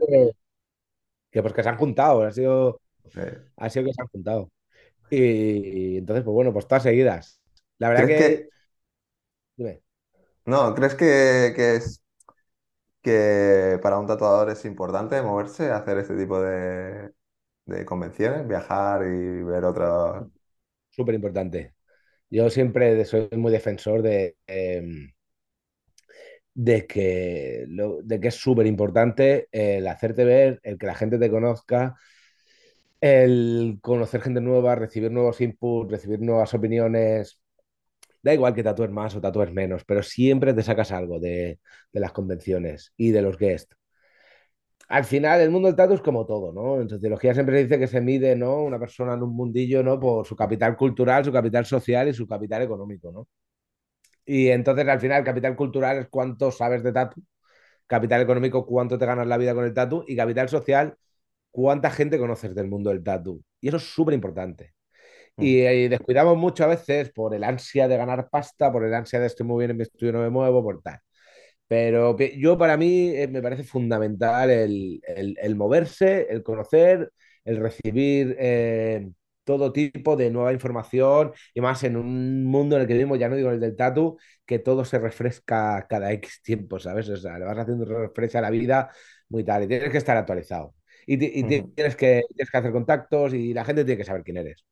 [1.32, 2.82] que, pues que se han juntado, ha sido,
[3.14, 3.22] Sí.
[3.58, 4.52] ha sido que se han juntado.
[5.10, 7.42] Y, entonces, pues bueno, pues todas seguidas.
[7.80, 8.50] La verdad ¿Crees que, que,
[9.58, 9.82] dime,
[10.46, 12.02] no, crees que, que es
[13.02, 17.14] que para un tatuador es importante moverse, hacer este tipo de,
[17.66, 20.26] de convenciones, viajar y ver otras...
[20.90, 21.76] súper importante.
[22.30, 24.84] Yo siempre soy muy defensor de, eh,
[26.54, 31.20] de que, lo, de que es súper importante el hacerte ver, el que la gente
[31.20, 31.96] te conozca,
[33.02, 37.40] el conocer gente nueva, recibir nuevos inputs, recibir nuevas opiniones.
[38.24, 41.60] Da igual que tatúes más o tatúes menos, pero siempre te sacas algo de,
[41.94, 43.76] de las convenciones y de los guests.
[44.90, 46.80] Al final, el mundo del tatu es como todo, ¿no?
[46.82, 48.64] En sociología siempre se dice que se mide, ¿no?
[48.64, 50.00] Una persona en un mundillo, ¿no?
[50.00, 53.28] Por su capital cultural, su capital social y su capital económico, ¿no?
[54.26, 57.22] Y entonces, al final, capital cultural es cuánto sabes de tatu,
[57.88, 60.98] capital económico, cuánto te ganas la vida con el tatu, y capital social,
[61.52, 63.44] cuánta gente conoces del mundo del tatu.
[63.62, 64.74] Y eso es súper importante.
[65.40, 69.20] Y, y, descuidamos mucho a veces por el ansia de ganar pasta, por el ansia
[69.20, 71.00] de estoy muy bien en mi estudio, no me muevo, por tal.
[71.68, 77.12] Pero yo, para mí, eh, me parece fundamental el, el, el moverse, el conocer,
[77.46, 79.10] el recibir eh,
[79.44, 83.30] todo tipo de nueva información y más en un mundo en el que vivimos, ya
[83.30, 87.10] no digo el del tatu, que todo se refresca cada X tiempo, ¿sabes?
[87.10, 88.92] O sea, le vas haciendo refresca a la vida
[89.30, 90.76] muy tal y tienes que estar actualizado.
[91.06, 91.74] Y, y uh -huh.
[91.76, 94.66] tienes, que, tienes que hacer contactos y la gente tiene que saber quién eres.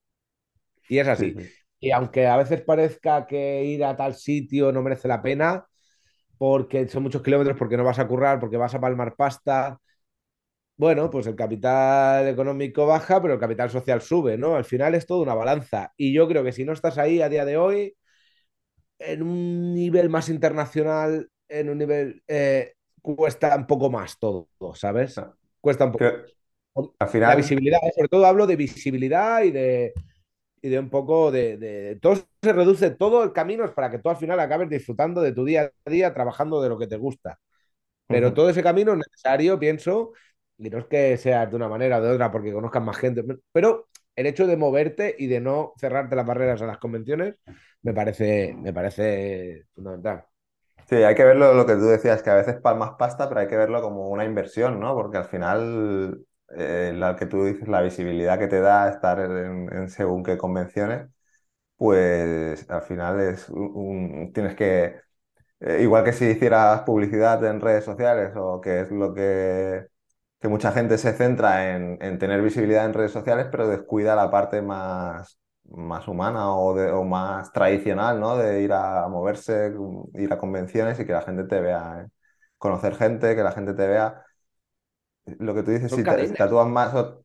[0.90, 1.34] Y es así.
[1.38, 1.50] Sí, sí.
[1.80, 5.66] Y aunque a veces parezca que ir a tal sitio no merece la pena,
[6.38, 9.80] porque son muchos kilómetros, porque no vas a currar, porque vas a palmar pasta.
[10.78, 14.56] Bueno, pues el capital económico baja, pero el capital social sube, ¿no?
[14.56, 15.94] Al final es todo una balanza.
[15.96, 17.96] Y yo creo que si no estás ahí a día de hoy,
[19.00, 22.24] en un nivel más internacional, en un nivel.
[22.28, 25.22] Eh, cuesta un poco más todo, ¿sabes?
[25.62, 26.06] Cuesta un poco.
[27.00, 27.30] Al final...
[27.30, 29.94] La visibilidad, sobre todo hablo de visibilidad y de,
[30.62, 34.00] y de un poco de, de, Todo se reduce, todo el camino es para que
[34.00, 36.98] tú al final acabes disfrutando de tu día a día, trabajando de lo que te
[36.98, 37.40] gusta.
[38.08, 38.36] Pero uh -huh.
[38.36, 40.14] todo ese camino es necesario, pienso,
[40.58, 43.24] y no es que sea de una manera o de otra porque conozcas más gente,
[43.52, 47.36] pero el hecho de moverte y de no cerrarte las barreras a las convenciones
[47.82, 50.26] me parece, me parece fundamental.
[50.88, 53.48] Sí, hay que verlo lo que tú decías, que a veces palmas pasta, pero hay
[53.48, 54.94] que verlo como una inversión, ¿no?
[54.94, 59.90] Porque al final eh, la que tú dices, la visibilidad que te da estar en,
[59.90, 61.10] según qué convenciones,
[61.78, 65.02] pues al final es un tienes que,
[65.60, 69.88] eh, igual que si hicieras publicidad en redes sociales o que es lo que,
[70.42, 74.32] que mucha gente se centra en, en, tener visibilidad en redes sociales, pero descuida la
[74.32, 78.38] parte más, más humana o, de, o más tradicional, ¿no?
[78.38, 79.74] De ir a moverse,
[80.16, 82.10] ir a convenciones y que la gente te vea, ¿eh?
[82.58, 84.25] conocer gente, que la gente te vea
[85.26, 86.32] lo que tú dices, Son si cadenas.
[86.34, 86.94] te, tatúas más.
[86.96, 87.24] o-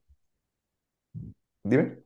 [1.65, 2.03] Dime.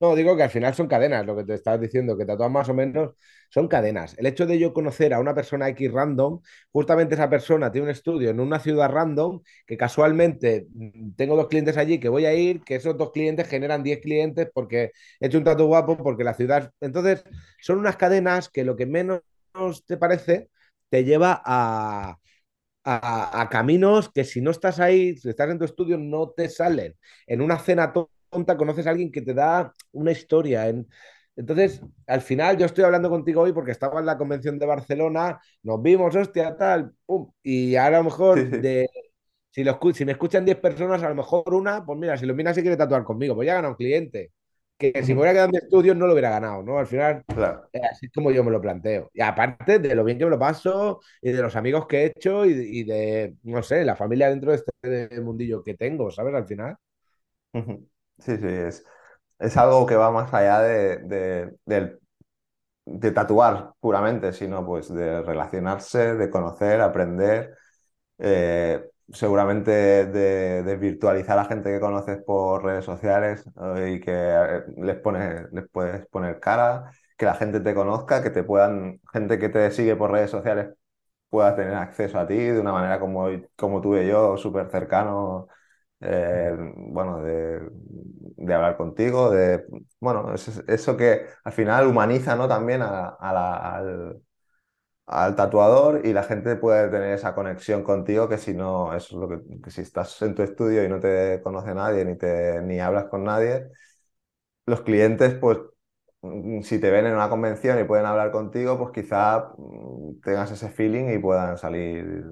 [0.00, 2.68] No, digo que al final son cadenas, lo que te estabas diciendo, que tatúas más
[2.68, 3.14] o menos
[3.50, 4.14] son cadenas.
[4.16, 7.90] El hecho de yo conocer a una persona X random, justamente esa persona tiene un
[7.90, 12.34] estudio en una ciudad random, que casualmente mm, tengo dos clientes allí que voy a
[12.34, 16.22] ir, que esos dos clientes generan 10 clientes porque he hecho un tatu guapo, porque
[16.22, 16.70] la ciudad...
[16.80, 17.24] Entonces,
[17.60, 19.22] son unas cadenas que lo que menos
[19.86, 20.48] te parece
[20.90, 22.18] te lleva a,
[22.88, 26.48] a, a caminos que si no estás ahí, si estás en tu estudio, no te
[26.48, 26.96] salen.
[27.26, 27.92] En una cena
[28.30, 30.68] tonta conoces a alguien que te da una historia.
[30.68, 30.88] En...
[31.36, 35.38] Entonces, al final, yo estoy hablando contigo hoy porque estaba en la convención de Barcelona,
[35.62, 38.88] nos vimos, hostia, tal, pum, y ahora a lo mejor de,
[39.50, 42.34] si, lo si me escuchan 10 personas, a lo mejor una, pues mira, si lo
[42.34, 44.32] mira se quiere tatuar conmigo, pues ya gana un cliente.
[44.78, 45.22] Que si me Ujú.
[45.22, 46.78] hubiera quedado en mi estudio no lo hubiera ganado, ¿no?
[46.78, 47.70] Al final, Claro.
[47.72, 49.10] eh, así es como yo me lo planteo.
[49.12, 52.06] Y aparte de lo bien que me lo paso y de los amigos que he
[52.06, 56.34] hecho y, y de, no sé, la familia dentro de este mundillo que tengo, ¿sabes?
[56.34, 56.76] Al final.
[58.18, 58.84] Sí, sí, es,
[59.38, 60.98] es algo que va más allá de,
[62.84, 67.56] de tatuar puramente, sino pues de relacionarse, de conocer, aprender,
[68.18, 69.70] eh, seguramente
[70.06, 73.44] de, de virtualizar a gente que conoces por redes sociales
[73.76, 78.22] eh, y que eh, les pones, les puedes poner cara, que la gente te conozca,
[78.22, 80.68] que te puedan, gente que te sigue por redes sociales
[81.30, 85.48] pueda tener acceso a ti de una manera como, como tuve yo, súper cercano,
[86.00, 87.60] eh, bueno, de,
[88.36, 89.64] de hablar contigo, de,
[90.00, 90.34] bueno,
[90.68, 92.48] eso, que al final humaniza, ¿no?
[92.48, 94.22] También a, a la- al,
[95.08, 99.28] al tatuador y la gente puede tener esa conexión contigo que si no, es lo
[99.28, 102.80] que, que si estás en tu estudio y no te conoce nadie ni, te, ni
[102.80, 103.68] hablas con nadie,
[104.66, 105.58] los clientes pues
[106.22, 110.50] mm, si te ven en una convención y pueden hablar contigo, pues quizá mm, tengas
[110.52, 112.24] ese feeling y puedan salir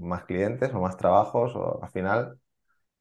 [0.00, 2.38] más clientes o más trabajos o al final.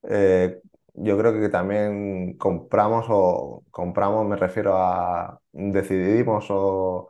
[0.03, 0.62] eh,
[0.95, 7.10] yo creo que también compramos o compramos, me refiero a decidimos o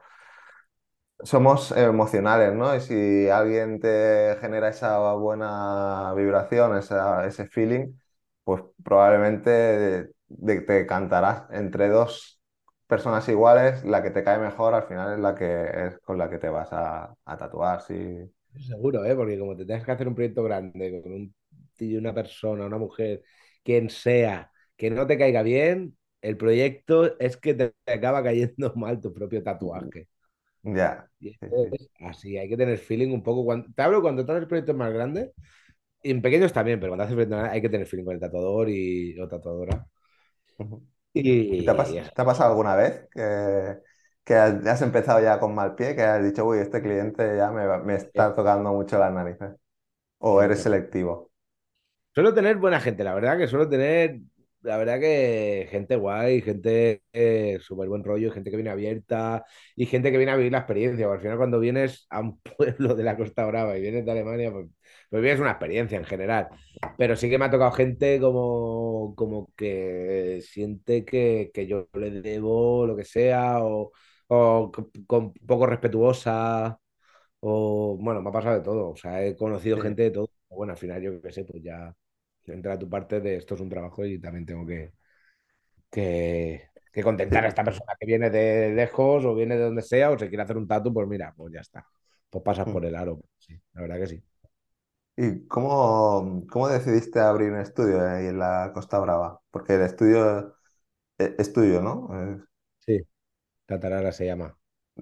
[1.24, 2.76] somos emocionales, ¿no?
[2.76, 7.94] Y si alguien te genera esa buena vibración, esa- ese feeling,
[8.44, 10.12] pues probablemente
[10.68, 12.42] te cantarás entre dos
[12.88, 16.30] personas iguales, la que te cae mejor al final es la que es con la
[16.30, 17.82] que te vas a, a tatuar.
[18.68, 19.16] Seguro, ¿eh?
[19.16, 21.36] Porque como te tengas que hacer un proyecto grande con un
[21.76, 23.24] tío, una persona, una mujer,
[23.64, 29.00] quien sea, que no te caiga bien, el proyecto es que te acaba cayendo mal
[29.00, 30.08] tu propio tatuaje.
[30.64, 31.10] Ya,
[32.02, 33.44] así, hay que tener feeling un poco.
[33.46, 35.32] Cuando, te hablo cuando haces proyectos más grandes,
[36.04, 38.16] y en pequeños también, pero cuando haces proyectos más grandes hay que tener feeling con
[38.16, 39.88] el tatuador y, o tatuadora.
[41.58, 42.12] ¿Y te ha, Y pas- eso.
[42.14, 43.80] te ha pasado alguna vez que,
[44.24, 47.68] que has empezado ya con mal pie, que has dicho, uy, este cliente ya me,
[47.80, 49.56] me está tocando mucho las narices?
[50.20, 51.32] ¿O eres selectivo?
[52.14, 54.20] Suelo tener buena gente, la verdad que suelo tener,
[54.62, 59.46] la verdad que gente guay, gente eh, súper buen rollo, gente que viene abierta
[59.76, 61.06] y gente que viene a vivir la experiencia.
[61.08, 64.12] Porque al final cuando vienes a un pueblo de la Costa Brava y vienes de
[64.12, 64.68] Alemania, pues,
[65.10, 66.50] pues vienes una experiencia en general.
[66.98, 72.12] Pero sí que me ha tocado gente como, como que siente que, que yo le
[72.22, 73.92] debo lo que sea o,
[74.28, 76.80] o con, con poco respetuosa
[77.42, 78.90] o bueno, me ha pasado de todo.
[78.92, 79.80] O sea, he conocido Sí.
[79.80, 80.30] gente de todo.
[80.50, 81.94] Bueno, al final yo qué sé, pues ya
[82.54, 84.94] entra tu parte de esto es un trabajo y también tengo que,
[85.92, 90.12] que, que contentar a esta persona que viene de lejos o viene de donde sea
[90.12, 91.86] o se quiere hacer un tatu, pues mira, pues ya está.
[92.30, 93.22] Pues pasas por el aro.
[93.40, 94.24] Sí, la verdad que sí.
[95.18, 99.42] ¿Y cómo, cómo decidiste abrir un estudio ahí en la Costa Brava?
[99.52, 100.56] Porque el estudio
[101.20, 102.10] e- es, tuyo, ¿no?
[102.14, 102.44] Eh,
[102.80, 103.00] Sí,
[103.68, 104.58] Tatarara se llama.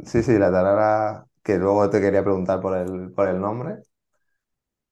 [0.05, 3.83] sí, sí, la tarara, que luego te quería preguntar por el, por el nombre.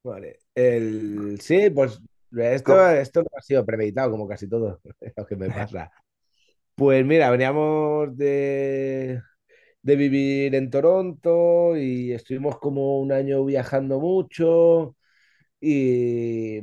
[0.03, 0.39] Vale.
[0.53, 1.39] El...
[1.41, 1.99] Sí, pues
[2.43, 4.81] esto, esto no ha sido premeditado, como casi todo
[5.17, 5.91] lo que me pasa.
[6.75, 9.21] Pues mira, veníamos de,
[9.83, 14.95] de vivir en Toronto y estuvimos como un año viajando mucho
[15.61, 16.57] y,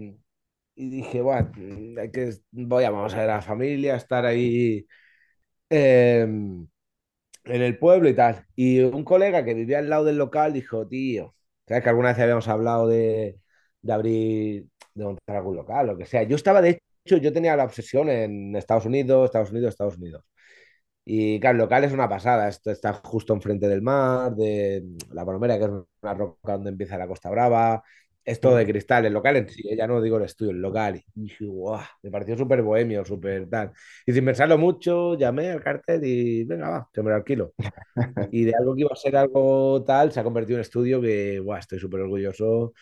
[0.77, 1.53] y dije, bueno,
[2.01, 4.87] hay que, voy a, vamos a ver a la familia, estar ahí
[5.71, 6.23] eh,
[7.45, 8.47] en el pueblo y tal.
[8.57, 11.35] Y un colega que vivía al lado del local dijo, tío,
[11.67, 13.39] ¿sabes que alguna vez habíamos hablado de,
[13.83, 16.23] de abrir, de montar algún local, lo que sea?
[16.25, 20.25] Yo estaba, de hecho, yo tenía la obsesión en Estados Unidos, Estados Unidos, Estados Unidos.
[21.05, 22.49] Y claro, el local es una pasada.
[22.49, 26.97] Esto está justo enfrente del mar, de La Palomera, que es una roca donde empieza
[26.99, 27.83] la Costa Brava.
[28.25, 29.05] Es todo de cristal.
[29.07, 31.03] El local en sí, eh, ya no digo el estudio, el local.
[31.17, 33.73] Y dije, "Guau", me pareció súper bohemio, súper tal.
[34.07, 37.53] Y sin pensarlo mucho, llamé al cartel y venga, va, que me lo alquilo.
[38.33, 41.39] Y de algo que iba a ser algo tal, se ha convertido en estudio que,
[41.41, 42.73] guau, estoy súper orgulloso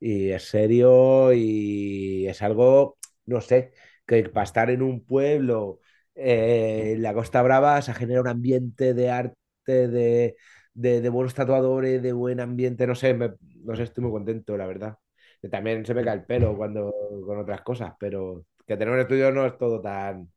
[0.00, 3.72] y es serio y es algo, no sé,
[4.06, 5.80] que para estar en un pueblo,
[6.14, 10.36] eh, en la Costa Brava, se genera un ambiente de arte, de,
[10.74, 14.56] de, de buenos tatuadores, de buen ambiente, no sé, me- no sé, estoy muy contento,
[14.56, 14.98] la verdad.
[15.40, 16.92] Que también se me cae el pelo cuando
[17.26, 20.30] con otras cosas, pero que tener un estudio no es todo tan,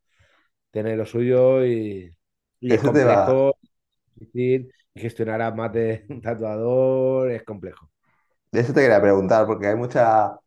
[0.71, 2.15] tener lo suyo y,
[2.59, 3.55] y es complejo,
[4.15, 7.91] difícil, y gestionar a más de un tatuador es complejo.
[8.51, 10.39] Eso te quería preguntar, porque hay mucha,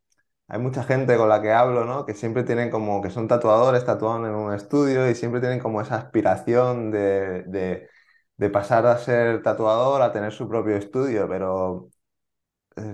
[0.48, 2.06] hay mucha gente con la que hablo, ¿no?
[2.06, 5.80] Que siempre tienen como que son tatuadores, tatuados en un estudio y siempre tienen como
[5.82, 7.88] esa aspiración de, de,
[8.36, 11.90] de pasar a ser tatuador, a tener su propio estudio, pero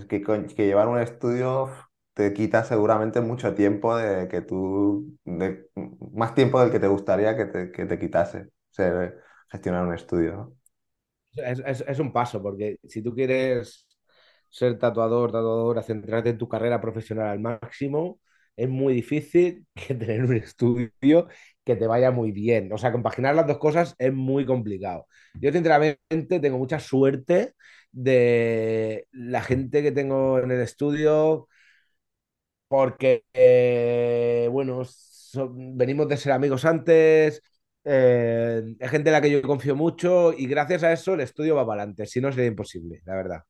[0.09, 1.71] que, que llevar un estudio
[2.14, 5.68] te quita seguramente mucho tiempo de que tú, de-
[6.12, 10.55] más tiempo del que te gustaría que te, que te quitase ser, gestionar un estudio.
[11.37, 13.87] Es, es- es un paso, porque si tú quieres
[14.51, 18.21] ser tatuador, tatuadora, centrarte en tu carrera profesional al máximo,
[18.57, 21.29] es muy difícil que tener un estudio
[21.65, 22.73] que te vaya muy bien.
[22.73, 25.07] O sea, compaginar las dos cosas es muy complicado.
[25.35, 27.55] Yo, sinceramente, tengo mucha suerte
[27.93, 31.49] de la gente que tengo en el estudio
[32.69, 34.83] porque, eh, bueno,
[35.75, 37.43] venimos de ser amigos antes,
[37.85, 41.55] eh, es gente en la que yo confío mucho y gracias a eso el estudio
[41.57, 43.41] va para adelante, si no sería imposible, la verdad,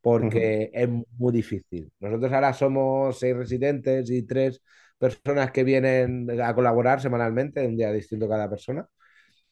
[0.00, 1.92] Porque es muy difícil.
[2.00, 4.62] Nosotros ahora somos seis residentes y tres
[4.98, 8.88] personas que vienen a colaborar semanalmente, un día distinto cada persona.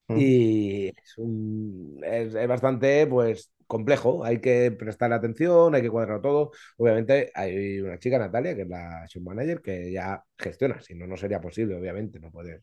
[0.08, 0.36] ujú.
[0.52, 4.24] Y es, un- es, es bastante, pues, complejo.
[4.24, 6.52] Hay que prestar atención, hay que cuadrar todo.
[6.78, 10.80] Obviamente, hay una chica, Natalia, que es la show manager, que ya gestiona.
[10.80, 12.62] Si no, no sería posible, obviamente, no poder.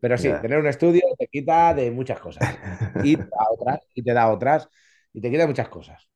[0.00, 0.40] Pero sí, Ya.
[0.40, 2.60] tener un estudio te quita de muchas cosas.
[3.00, 4.68] Y te da otras, y te da otras,
[5.12, 6.08] y te quita muchas cosas.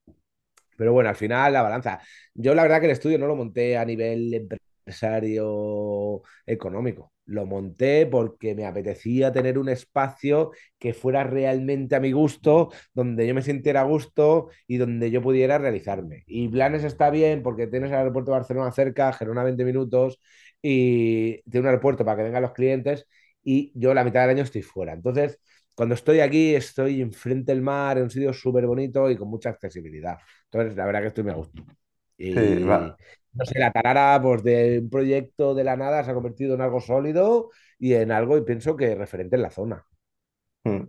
[0.77, 2.01] Pero bueno, al final la balanza.
[2.35, 7.13] Yo la verdad que el estudio no lo monté a nivel empresario económico.
[7.27, 13.27] Lo monté porque me apetecía tener un espacio que fuera realmente a mi gusto, donde
[13.27, 16.23] yo me sintiera a gusto y donde yo pudiera realizarme.
[16.27, 20.21] Y Blanes está bien porque tienes el aeropuerto de Barcelona cerca, Gerona 20 minutos
[20.63, 23.07] y tiene un aeropuerto para que vengan los clientes
[23.43, 24.93] y yo la mitad del año estoy fuera.
[24.93, 25.41] Entonces,
[25.77, 29.51] cuando estoy aquí, estoy enfrente del mar, en un sitio súper bonito y con mucha
[29.51, 30.19] accesibilidad.
[30.47, 31.65] Entonces, la verdad que estoy a gusto.
[32.35, 32.99] Sí, Y va.
[33.35, 36.63] no sé, la tarara, pues de un proyecto de la nada se ha convertido en
[36.63, 39.87] algo sólido y en algo, y pienso que referente en la zona.
[40.65, 40.83] Mm.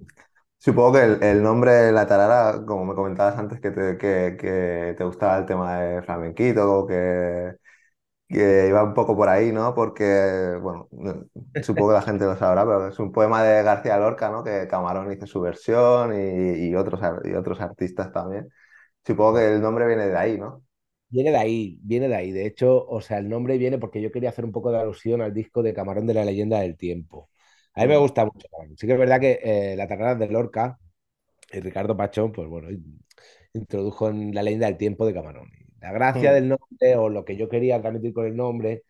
[0.60, 4.38] Supongo que el, el nombre de la tarara, como me comentabas antes, que te, que,
[4.40, 7.56] que te gustaba el tema de flamenquito, que,
[8.28, 9.74] que iba un poco por ahí, ¿no?
[9.76, 11.26] Porque, bueno, no-
[11.62, 14.44] supongo que la gente lo sabrá, pero es un poema de García Lorca, ¿no?
[14.44, 18.50] Que Camarón hizo su versión y, y otros, y otros artistas también.
[19.06, 20.64] Supongo que el nombre viene de ahí, ¿no?
[21.10, 22.32] Viene de ahí, viene de ahí.
[22.32, 25.22] De hecho, o sea, el nombre viene porque yo quería hacer un poco de alusión
[25.22, 27.30] al disco de Camarón de la leyenda del tiempo.
[27.74, 28.48] A mí me Mm, gusta mucho.
[28.78, 30.78] Sí que es verdad que eh, la tarara de Lorca
[31.52, 33.00] y Ricardo Pachón, pues bueno, in-
[33.54, 35.50] introdujo en la leyenda del tiempo de Camarón.
[35.82, 38.84] La gracia mm, del nombre o lo que yo quería transmitir con el nombre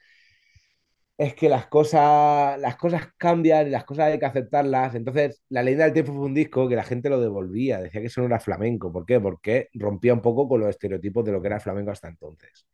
[1.17, 4.93] es que las cosas, las cosas cambian y las cosas hay que aceptarlas.
[4.95, 8.07] Entonces, La leyenda del tiempo fue un disco que la gente lo devolvía, decía que
[8.07, 8.91] eso no era flamenco.
[8.93, 9.19] ¿Por qué?
[9.19, 12.67] Porque rompía un poco con los estereotipos de lo que era flamenco hasta entonces.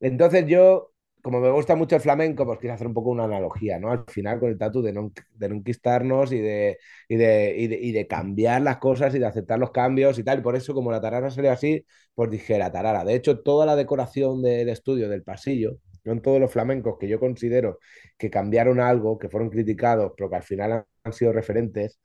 [0.00, 0.92] Entonces yo,
[1.22, 3.90] como me gusta mucho el flamenco, pues quise hacer un poco una analogía, ¿no?
[3.92, 7.92] Al final con el tatu de no, de y de, y, de, y, de, y
[7.92, 10.38] de cambiar las cosas y de aceptar los cambios y tal.
[10.40, 13.04] Y por eso, como la tarara salió así, pues dije la tarara.
[13.04, 17.20] De hecho, toda la decoración del estudio, del pasillo, son todos los flamencos que yo
[17.20, 17.78] considero
[18.16, 22.00] que cambiaron algo, que fueron criticados, pero que al final han, han sido referentes.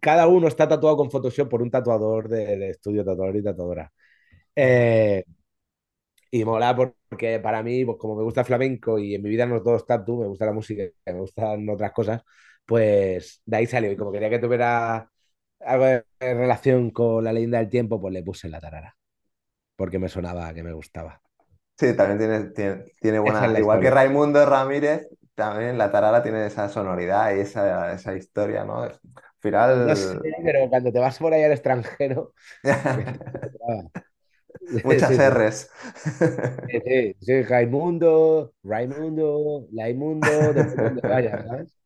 [0.00, 3.92] Cada uno está tatuado con Photoshop por un tatuador del estudio tatuador y tatuadora.
[4.56, 5.24] Eh,
[6.32, 9.46] y mola porque para mí, pues como me gusta el flamenco y en mi vida
[9.46, 12.22] no es todo tatu, me gusta la música, me gustan otras cosas,
[12.66, 13.92] pues de ahí salió.
[13.92, 15.10] Y como quería que tuviera
[15.60, 18.96] algo de relación con la leyenda del tiempo, pues le puse la tarara,
[19.76, 21.22] porque me sonaba que me gustaba.
[21.78, 23.90] Sí, también tiene, tiene, tiene es buena, igual que.
[23.90, 28.82] Raimundo Ramírez, también la tarara tiene esa sonoridad y esa, esa historia, ¿no?
[28.82, 29.00] Al
[29.84, 32.34] No sé, final, pero cuando te vas por ahí al extranjero.
[34.84, 35.18] muchas.
[35.18, 35.68] R's.
[37.20, 41.76] Sí, Raimundo, Raimundo, Laimundo, de vayas, ¿sabes?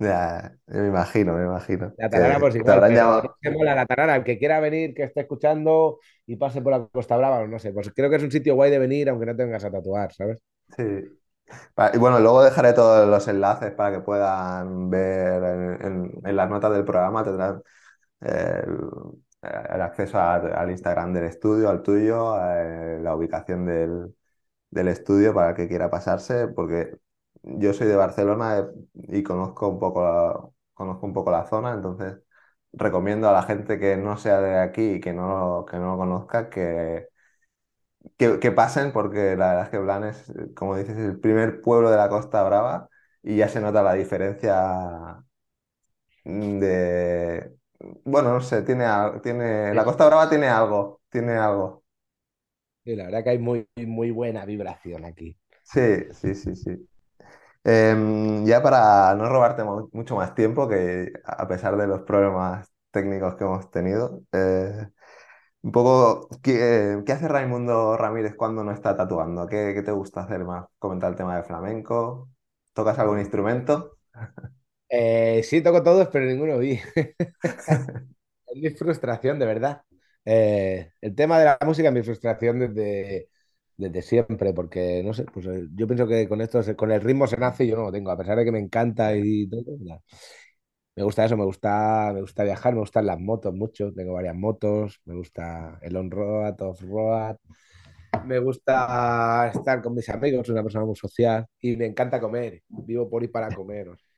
[0.00, 1.96] Ya, me imagino, me imagino.
[1.96, 2.82] La tarara Que pues te igual,
[3.40, 4.16] pero mola la tarara.
[4.16, 7.72] El que quiera venir, que esté escuchando y pase por la Costa Brava, no sé,
[7.72, 10.12] pues creo que es un sitio guay de venir, aunque no te vengas a tatuar,
[10.12, 10.38] ¿sabes?
[10.76, 10.82] Sí.
[11.94, 16.50] Y bueno, luego dejaré todos los enlaces para que puedan ver en, en- en las
[16.50, 17.62] notas del programa, tendrán
[18.22, 18.64] eh,
[19.74, 24.14] el, acceso al Instagram del estudio, al tuyo, eh, la ubicación del,
[24.70, 26.98] del estudio para el que quiera pasarse, porque
[27.42, 28.66] yo soy de Barcelona eh,
[29.18, 30.40] y conozco un poco la,
[30.74, 32.18] conozco un poco la zona, entonces
[32.72, 35.98] recomiendo a la gente que no sea de aquí y que no, que no lo
[35.98, 37.08] conozca que
[38.16, 41.60] que, que pasen, porque la verdad es que Blanes, eh, como dices, es el primer
[41.62, 42.88] pueblo de la Costa Brava
[43.22, 45.24] y ya se nota la diferencia
[46.24, 47.56] mm, de...
[48.04, 49.74] Bueno, no sé, tiene, al- tiene...
[49.74, 51.84] La Costa Brava tiene algo, tiene algo.
[52.84, 55.36] sí, la verdad que hay muy, muy buena vibración aquí.
[55.62, 55.80] Sí,
[56.12, 56.88] sí, sí, sí.
[57.64, 62.72] Em, ya para no robarte mu- mucho más tiempo, que a pesar de los problemas
[62.90, 64.88] técnicos que hemos tenido, eh,
[65.62, 69.46] un poco, ¿qué, qué hace Raimundo Ramírez cuando no está tatuando?
[69.48, 70.66] ¿Qué, qué te gusta hacer más?
[70.78, 72.30] ¿Comentar el tema de flamenco?
[72.74, 73.98] ¿Tocas algún instrumento?
[74.96, 76.80] Eh, sí, toco todos, pero ninguno vi.
[78.46, 79.82] Es mi frustración, de verdad.
[80.24, 83.28] Eh, el tema de la música es mi frustración desde,
[83.76, 87.26] desde siempre, porque no sé, pues eh, yo pienso que con esto, con el ritmo
[87.26, 89.76] se nace y yo no lo tengo, a pesar de que me encanta y todo.
[89.80, 89.98] ya.
[90.96, 94.36] Me gusta eso, me gusta, me gusta viajar, me gustan las motos mucho, tengo varias
[94.36, 97.36] motos, me gusta el on-road, off-road,
[98.26, 102.62] me gusta estar con mis amigos, soy una persona muy social y me encanta comer,
[102.68, 104.08] vivo por ir para comer, o sea,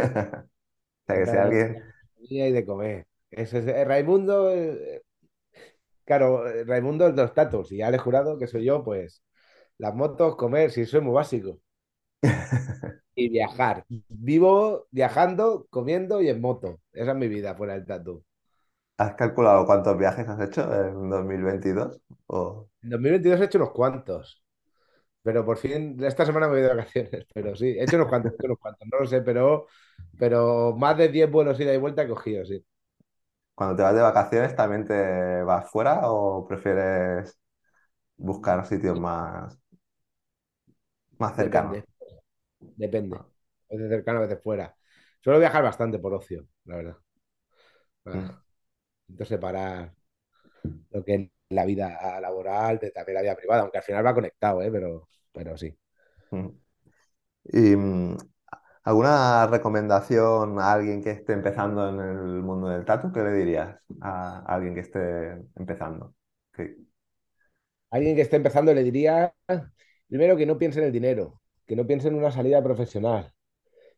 [1.06, 1.84] sea, que tener alguien...
[2.18, 3.06] y de comer.
[3.30, 5.02] Es, eh, Raimundo, eh,
[6.04, 9.22] claro, eh, Raimundo es dos tatos y ya le he jurado que soy yo, pues
[9.78, 11.60] las motos, comer, si soy muy básico.
[13.12, 13.84] Y viajar.
[14.08, 16.80] Vivo viajando, comiendo y en moto.
[16.92, 18.24] Esa es mi vida fuera del tatu.
[18.96, 22.00] ¿Has calculado cuántos viajes has hecho en 2022?
[22.28, 22.68] O...
[22.82, 24.42] En 2022 he hecho unos cuantos.
[25.22, 28.32] Pero por fin, esta semana me voy de vacaciones, pero sí, he hecho unos cuantos,
[28.32, 29.66] he hecho unos cuantos, no lo sé, pero,
[30.18, 32.64] pero más de 10 vuelos ida y vuelta he cogido, sí.
[33.54, 37.38] Cuando te vas de vacaciones, ¿también te vas fuera o prefieres
[38.16, 39.58] buscar sitios más,
[41.18, 41.78] más cercanos?
[41.78, 41.86] Depende,
[42.76, 43.16] depende.
[43.16, 43.26] Ah,
[43.70, 44.76] A veces cercano, a veces fuera.
[45.22, 46.98] Suelo viajar bastante por ocio, la verdad.
[48.12, 48.42] mm, Ah,
[49.08, 49.94] Intento separar
[50.90, 54.62] lo que la vida laboral de también la vida privada, aunque al final va conectado,
[54.62, 54.70] ¿eh?
[54.70, 55.76] Pero, pero sí.
[56.30, 56.48] mm.
[57.44, 58.16] ¿Y mm,
[58.84, 63.12] alguna recomendación a alguien que esté empezando en el mundo del tatu?
[63.12, 66.14] ¿Qué le dirías a alguien que esté empezando?
[67.90, 69.34] Alguien que esté empezando le diría,
[70.08, 73.32] primero, que no piense en el dinero, que no piense en una salida profesional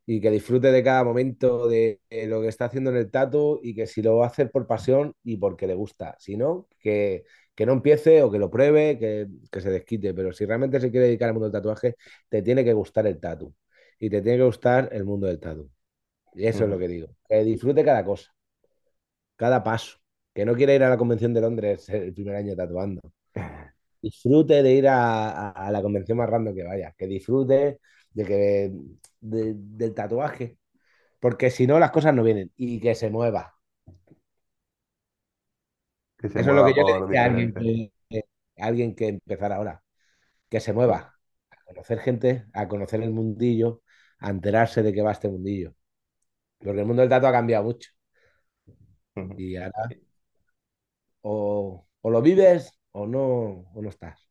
[0.07, 3.75] y que disfrute de cada momento de, lo que está haciendo en el tatu y
[3.75, 7.25] que si lo va a hacer por pasión y porque le gusta, si no, que,
[7.55, 10.91] que no empiece o que lo pruebe, que, que se desquite, pero si realmente se
[10.91, 11.97] quiere dedicar al mundo del tatuaje,
[12.29, 13.55] te tiene que gustar el tatu
[13.99, 15.71] y te tiene que gustar el mundo del tatu.
[16.35, 16.81] Y eso es lo Ujú.
[16.81, 18.33] que digo, que disfrute cada cosa,
[19.37, 19.99] cada paso,
[20.35, 23.01] que no quiera ir a la convención de Londres el primer año tatuando
[24.03, 27.81] disfrute de ir a, a- a la convención más random que vaya, que disfrute
[28.13, 28.73] de que,
[29.21, 30.59] de- del tatuaje,
[31.21, 33.57] porque si no las cosas no vienen y que se mueva.
[36.23, 38.25] Que se Eso es lo que yo le diría a alguien que,
[38.59, 39.83] a alguien que empezara ahora,
[40.51, 41.19] que se mueva,
[41.51, 43.83] a conocer gente, a conocer el mundillo,
[44.21, 45.75] a enterarse de qué va este mundillo,
[46.59, 47.91] porque el mundo del tatu ha cambiado mucho
[49.37, 49.89] y ahora
[51.23, 53.23] o, o lo vives o no,
[53.75, 54.29] o no estás.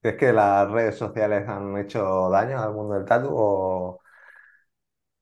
[0.00, 3.28] ¿Crees que las redes sociales han hecho daño al mundo del tatu?
[3.32, 4.00] O,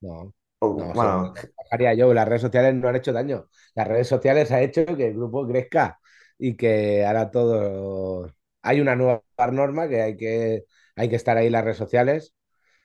[0.01, 2.13] No, o, no, bueno, que trabajaría yo.
[2.15, 3.49] Las redes sociales no han hecho daño.
[3.75, 6.01] Las redes sociales han hecho que el grupo crezca
[6.43, 8.34] y que ahora todo.
[8.62, 9.22] Hay una nueva
[9.53, 10.64] norma que hay que,
[10.97, 12.34] hay que estar ahí en las redes sociales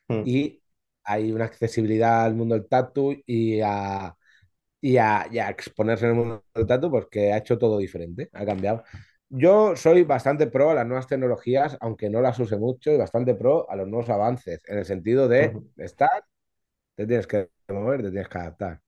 [0.10, 0.64] mm, y
[1.04, 4.16] hay una accesibilidad al mundo del tatu y a,
[4.82, 8.30] y a, y a exponerse en el mundo del tatu porque ha hecho todo diferente,
[8.34, 8.84] ha cambiado.
[9.30, 13.36] Yo soy bastante pro a las nuevas tecnologías, aunque no las use mucho, y bastante
[13.36, 16.26] pro a los nuevos avances, en el sentido de ujú, estar
[16.96, 18.82] te tienes que mover, te tienes que adaptar.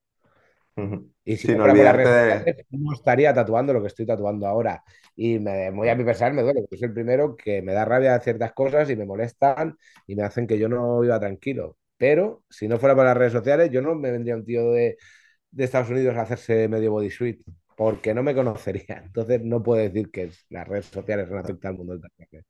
[1.24, 2.16] Y si no Sin las olvidarte redes
[2.46, 2.66] de...
[2.72, 4.84] no estaría tatuando lo que estoy tatuando ahora.
[5.16, 7.86] Y me, muy a mi pesar me duele, porque soy el primero que me da
[7.86, 11.78] rabia ciertas cosas y me molestan y me hacen que yo no viva tranquilo.
[11.98, 14.98] Pero si no fuera por las redes sociales, yo no me vendría un tío de,
[15.52, 17.42] de Estados Unidos a hacerse medio bodysuit,
[17.76, 19.02] porque no me conocería.
[19.06, 22.46] Entonces no puedo decir que las redes sociales son afectan al mundo del tatuaje.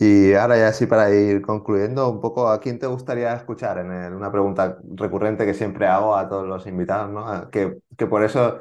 [0.00, 3.78] Y ahora ya sí para ir concluyendo un poco, ¿a quién te gustaría escuchar?
[3.78, 7.28] En el- una pregunta recurrente que siempre hago a todos los invitados, ¿no?
[7.28, 8.60] A- Que, que por eso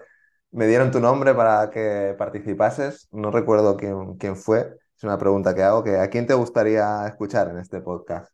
[0.51, 3.07] me dieron tu nombre para que participases.
[3.11, 4.77] No recuerdo quién, quién fue.
[4.97, 8.33] Es una pregunta que hago, que ¿a quién te gustaría escuchar en este podcast?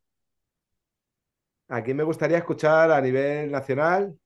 [1.67, 4.17] Aquí me gustaría escuchar a nivel nacional,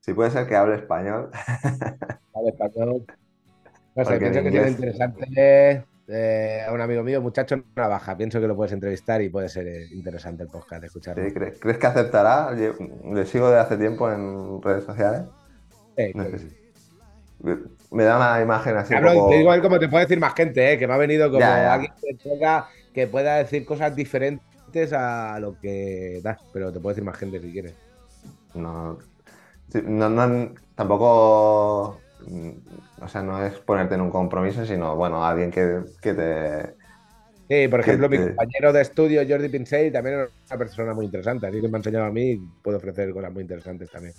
[0.00, 1.30] Si puede ser que hable español,
[2.34, 3.06] al español,
[3.96, 8.16] No sé, pienso que sería interesante eh, a un amigo mío, muchacho Navaja.
[8.16, 10.86] Pienso que lo puedes entrevistar y puede ser eh, interesante el podcast, ¿sí?
[10.86, 11.24] escucharlo.
[11.32, 12.52] ¿Crees, crees que aceptará?
[12.52, 15.22] Lle- Le sigo de hace tiempo en redes sociales.
[15.96, 16.56] Eh, No sé si-.
[17.90, 19.50] Me da una imagen así un Hablo, te digo poco...
[19.50, 21.74] a él como te puede decir más gente, eh, que me ha venido como Ya,
[21.74, 26.94] alguien que toca, que pueda decir cosas diferentes a lo que da, pero te puede
[26.94, 27.74] decir más gente si quieres.
[28.54, 28.98] No,
[29.70, 32.00] sí, no, no- tampoco,
[33.00, 36.74] o sea, no es ponerte en un compromiso, sino, bueno, alguien que, que te...
[37.48, 41.46] Sí, por ejemplo, mi compañero de estudio, Jordi Pinsey, también es una persona muy interesante,
[41.46, 44.14] así que me ha enseñado a mí y puede ofrecer cosas muy interesantes también.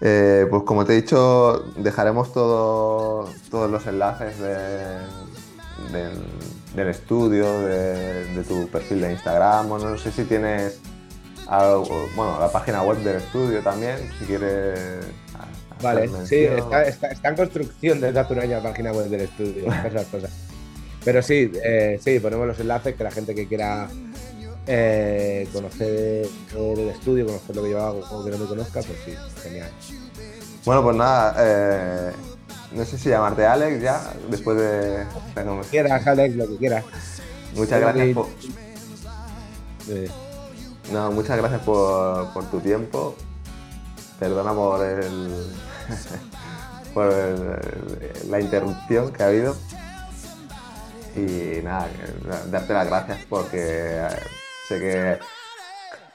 [0.00, 4.98] eh, pues como te he dicho, dejaremos todo- todos los enlaces de-
[5.92, 6.12] del,
[6.76, 10.80] del estudio, de, de tu perfil de Instagram, o no sé si tienes,
[11.48, 15.06] algo- bueno, la página web del estudio también, si quieres...
[15.82, 19.22] Vale, sí, está, está- está en construcción desde hace un año la página web del
[19.22, 20.30] estudio, esas cosas.
[21.04, 23.88] Pero sí, eh, sí, ponemos los enlaces que la gente que quiera
[24.66, 28.98] eh, conocer el estudio, conocer lo que yo hago o que no me conozca, pues
[29.04, 29.70] sí, genial.
[30.64, 32.12] Bueno, pues nada, eh,
[32.72, 35.04] no sé si llamarte Alex ya, después de...
[35.70, 36.84] Quieras, Alex, lo que quieras.
[37.54, 38.26] Muchas gracias por,
[40.92, 43.14] no, muchas gracias por, por tu tiempo.
[44.18, 45.46] Perdona por el,
[46.94, 47.12] por
[48.28, 49.56] la interrupción que ha habido.
[51.16, 51.88] Y nada,
[52.50, 54.08] darte las gracias porque eh,
[54.68, 55.18] sé que,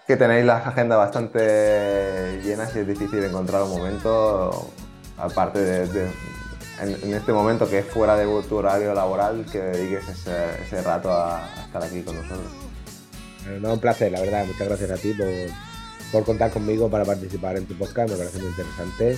[0.07, 4.71] que tenéis las agendas bastante llenas y es difícil encontrar un momento,
[5.17, 6.33] aparte de, de-
[6.81, 11.47] en, este momento que es fuera de tu horario laboral, que dediques ese, rato a,
[11.65, 12.51] estar aquí con nosotros.
[13.61, 14.45] no, un placer, la verdad.
[14.45, 15.15] Muchas gracias a ti
[16.11, 18.11] por, contar conmigo para participar en tu podcast.
[18.11, 19.17] Me parece muy interesante.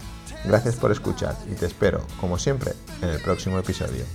[0.45, 4.05] Gracias por escuchar y te espero, como siempre, en el próximo episodio.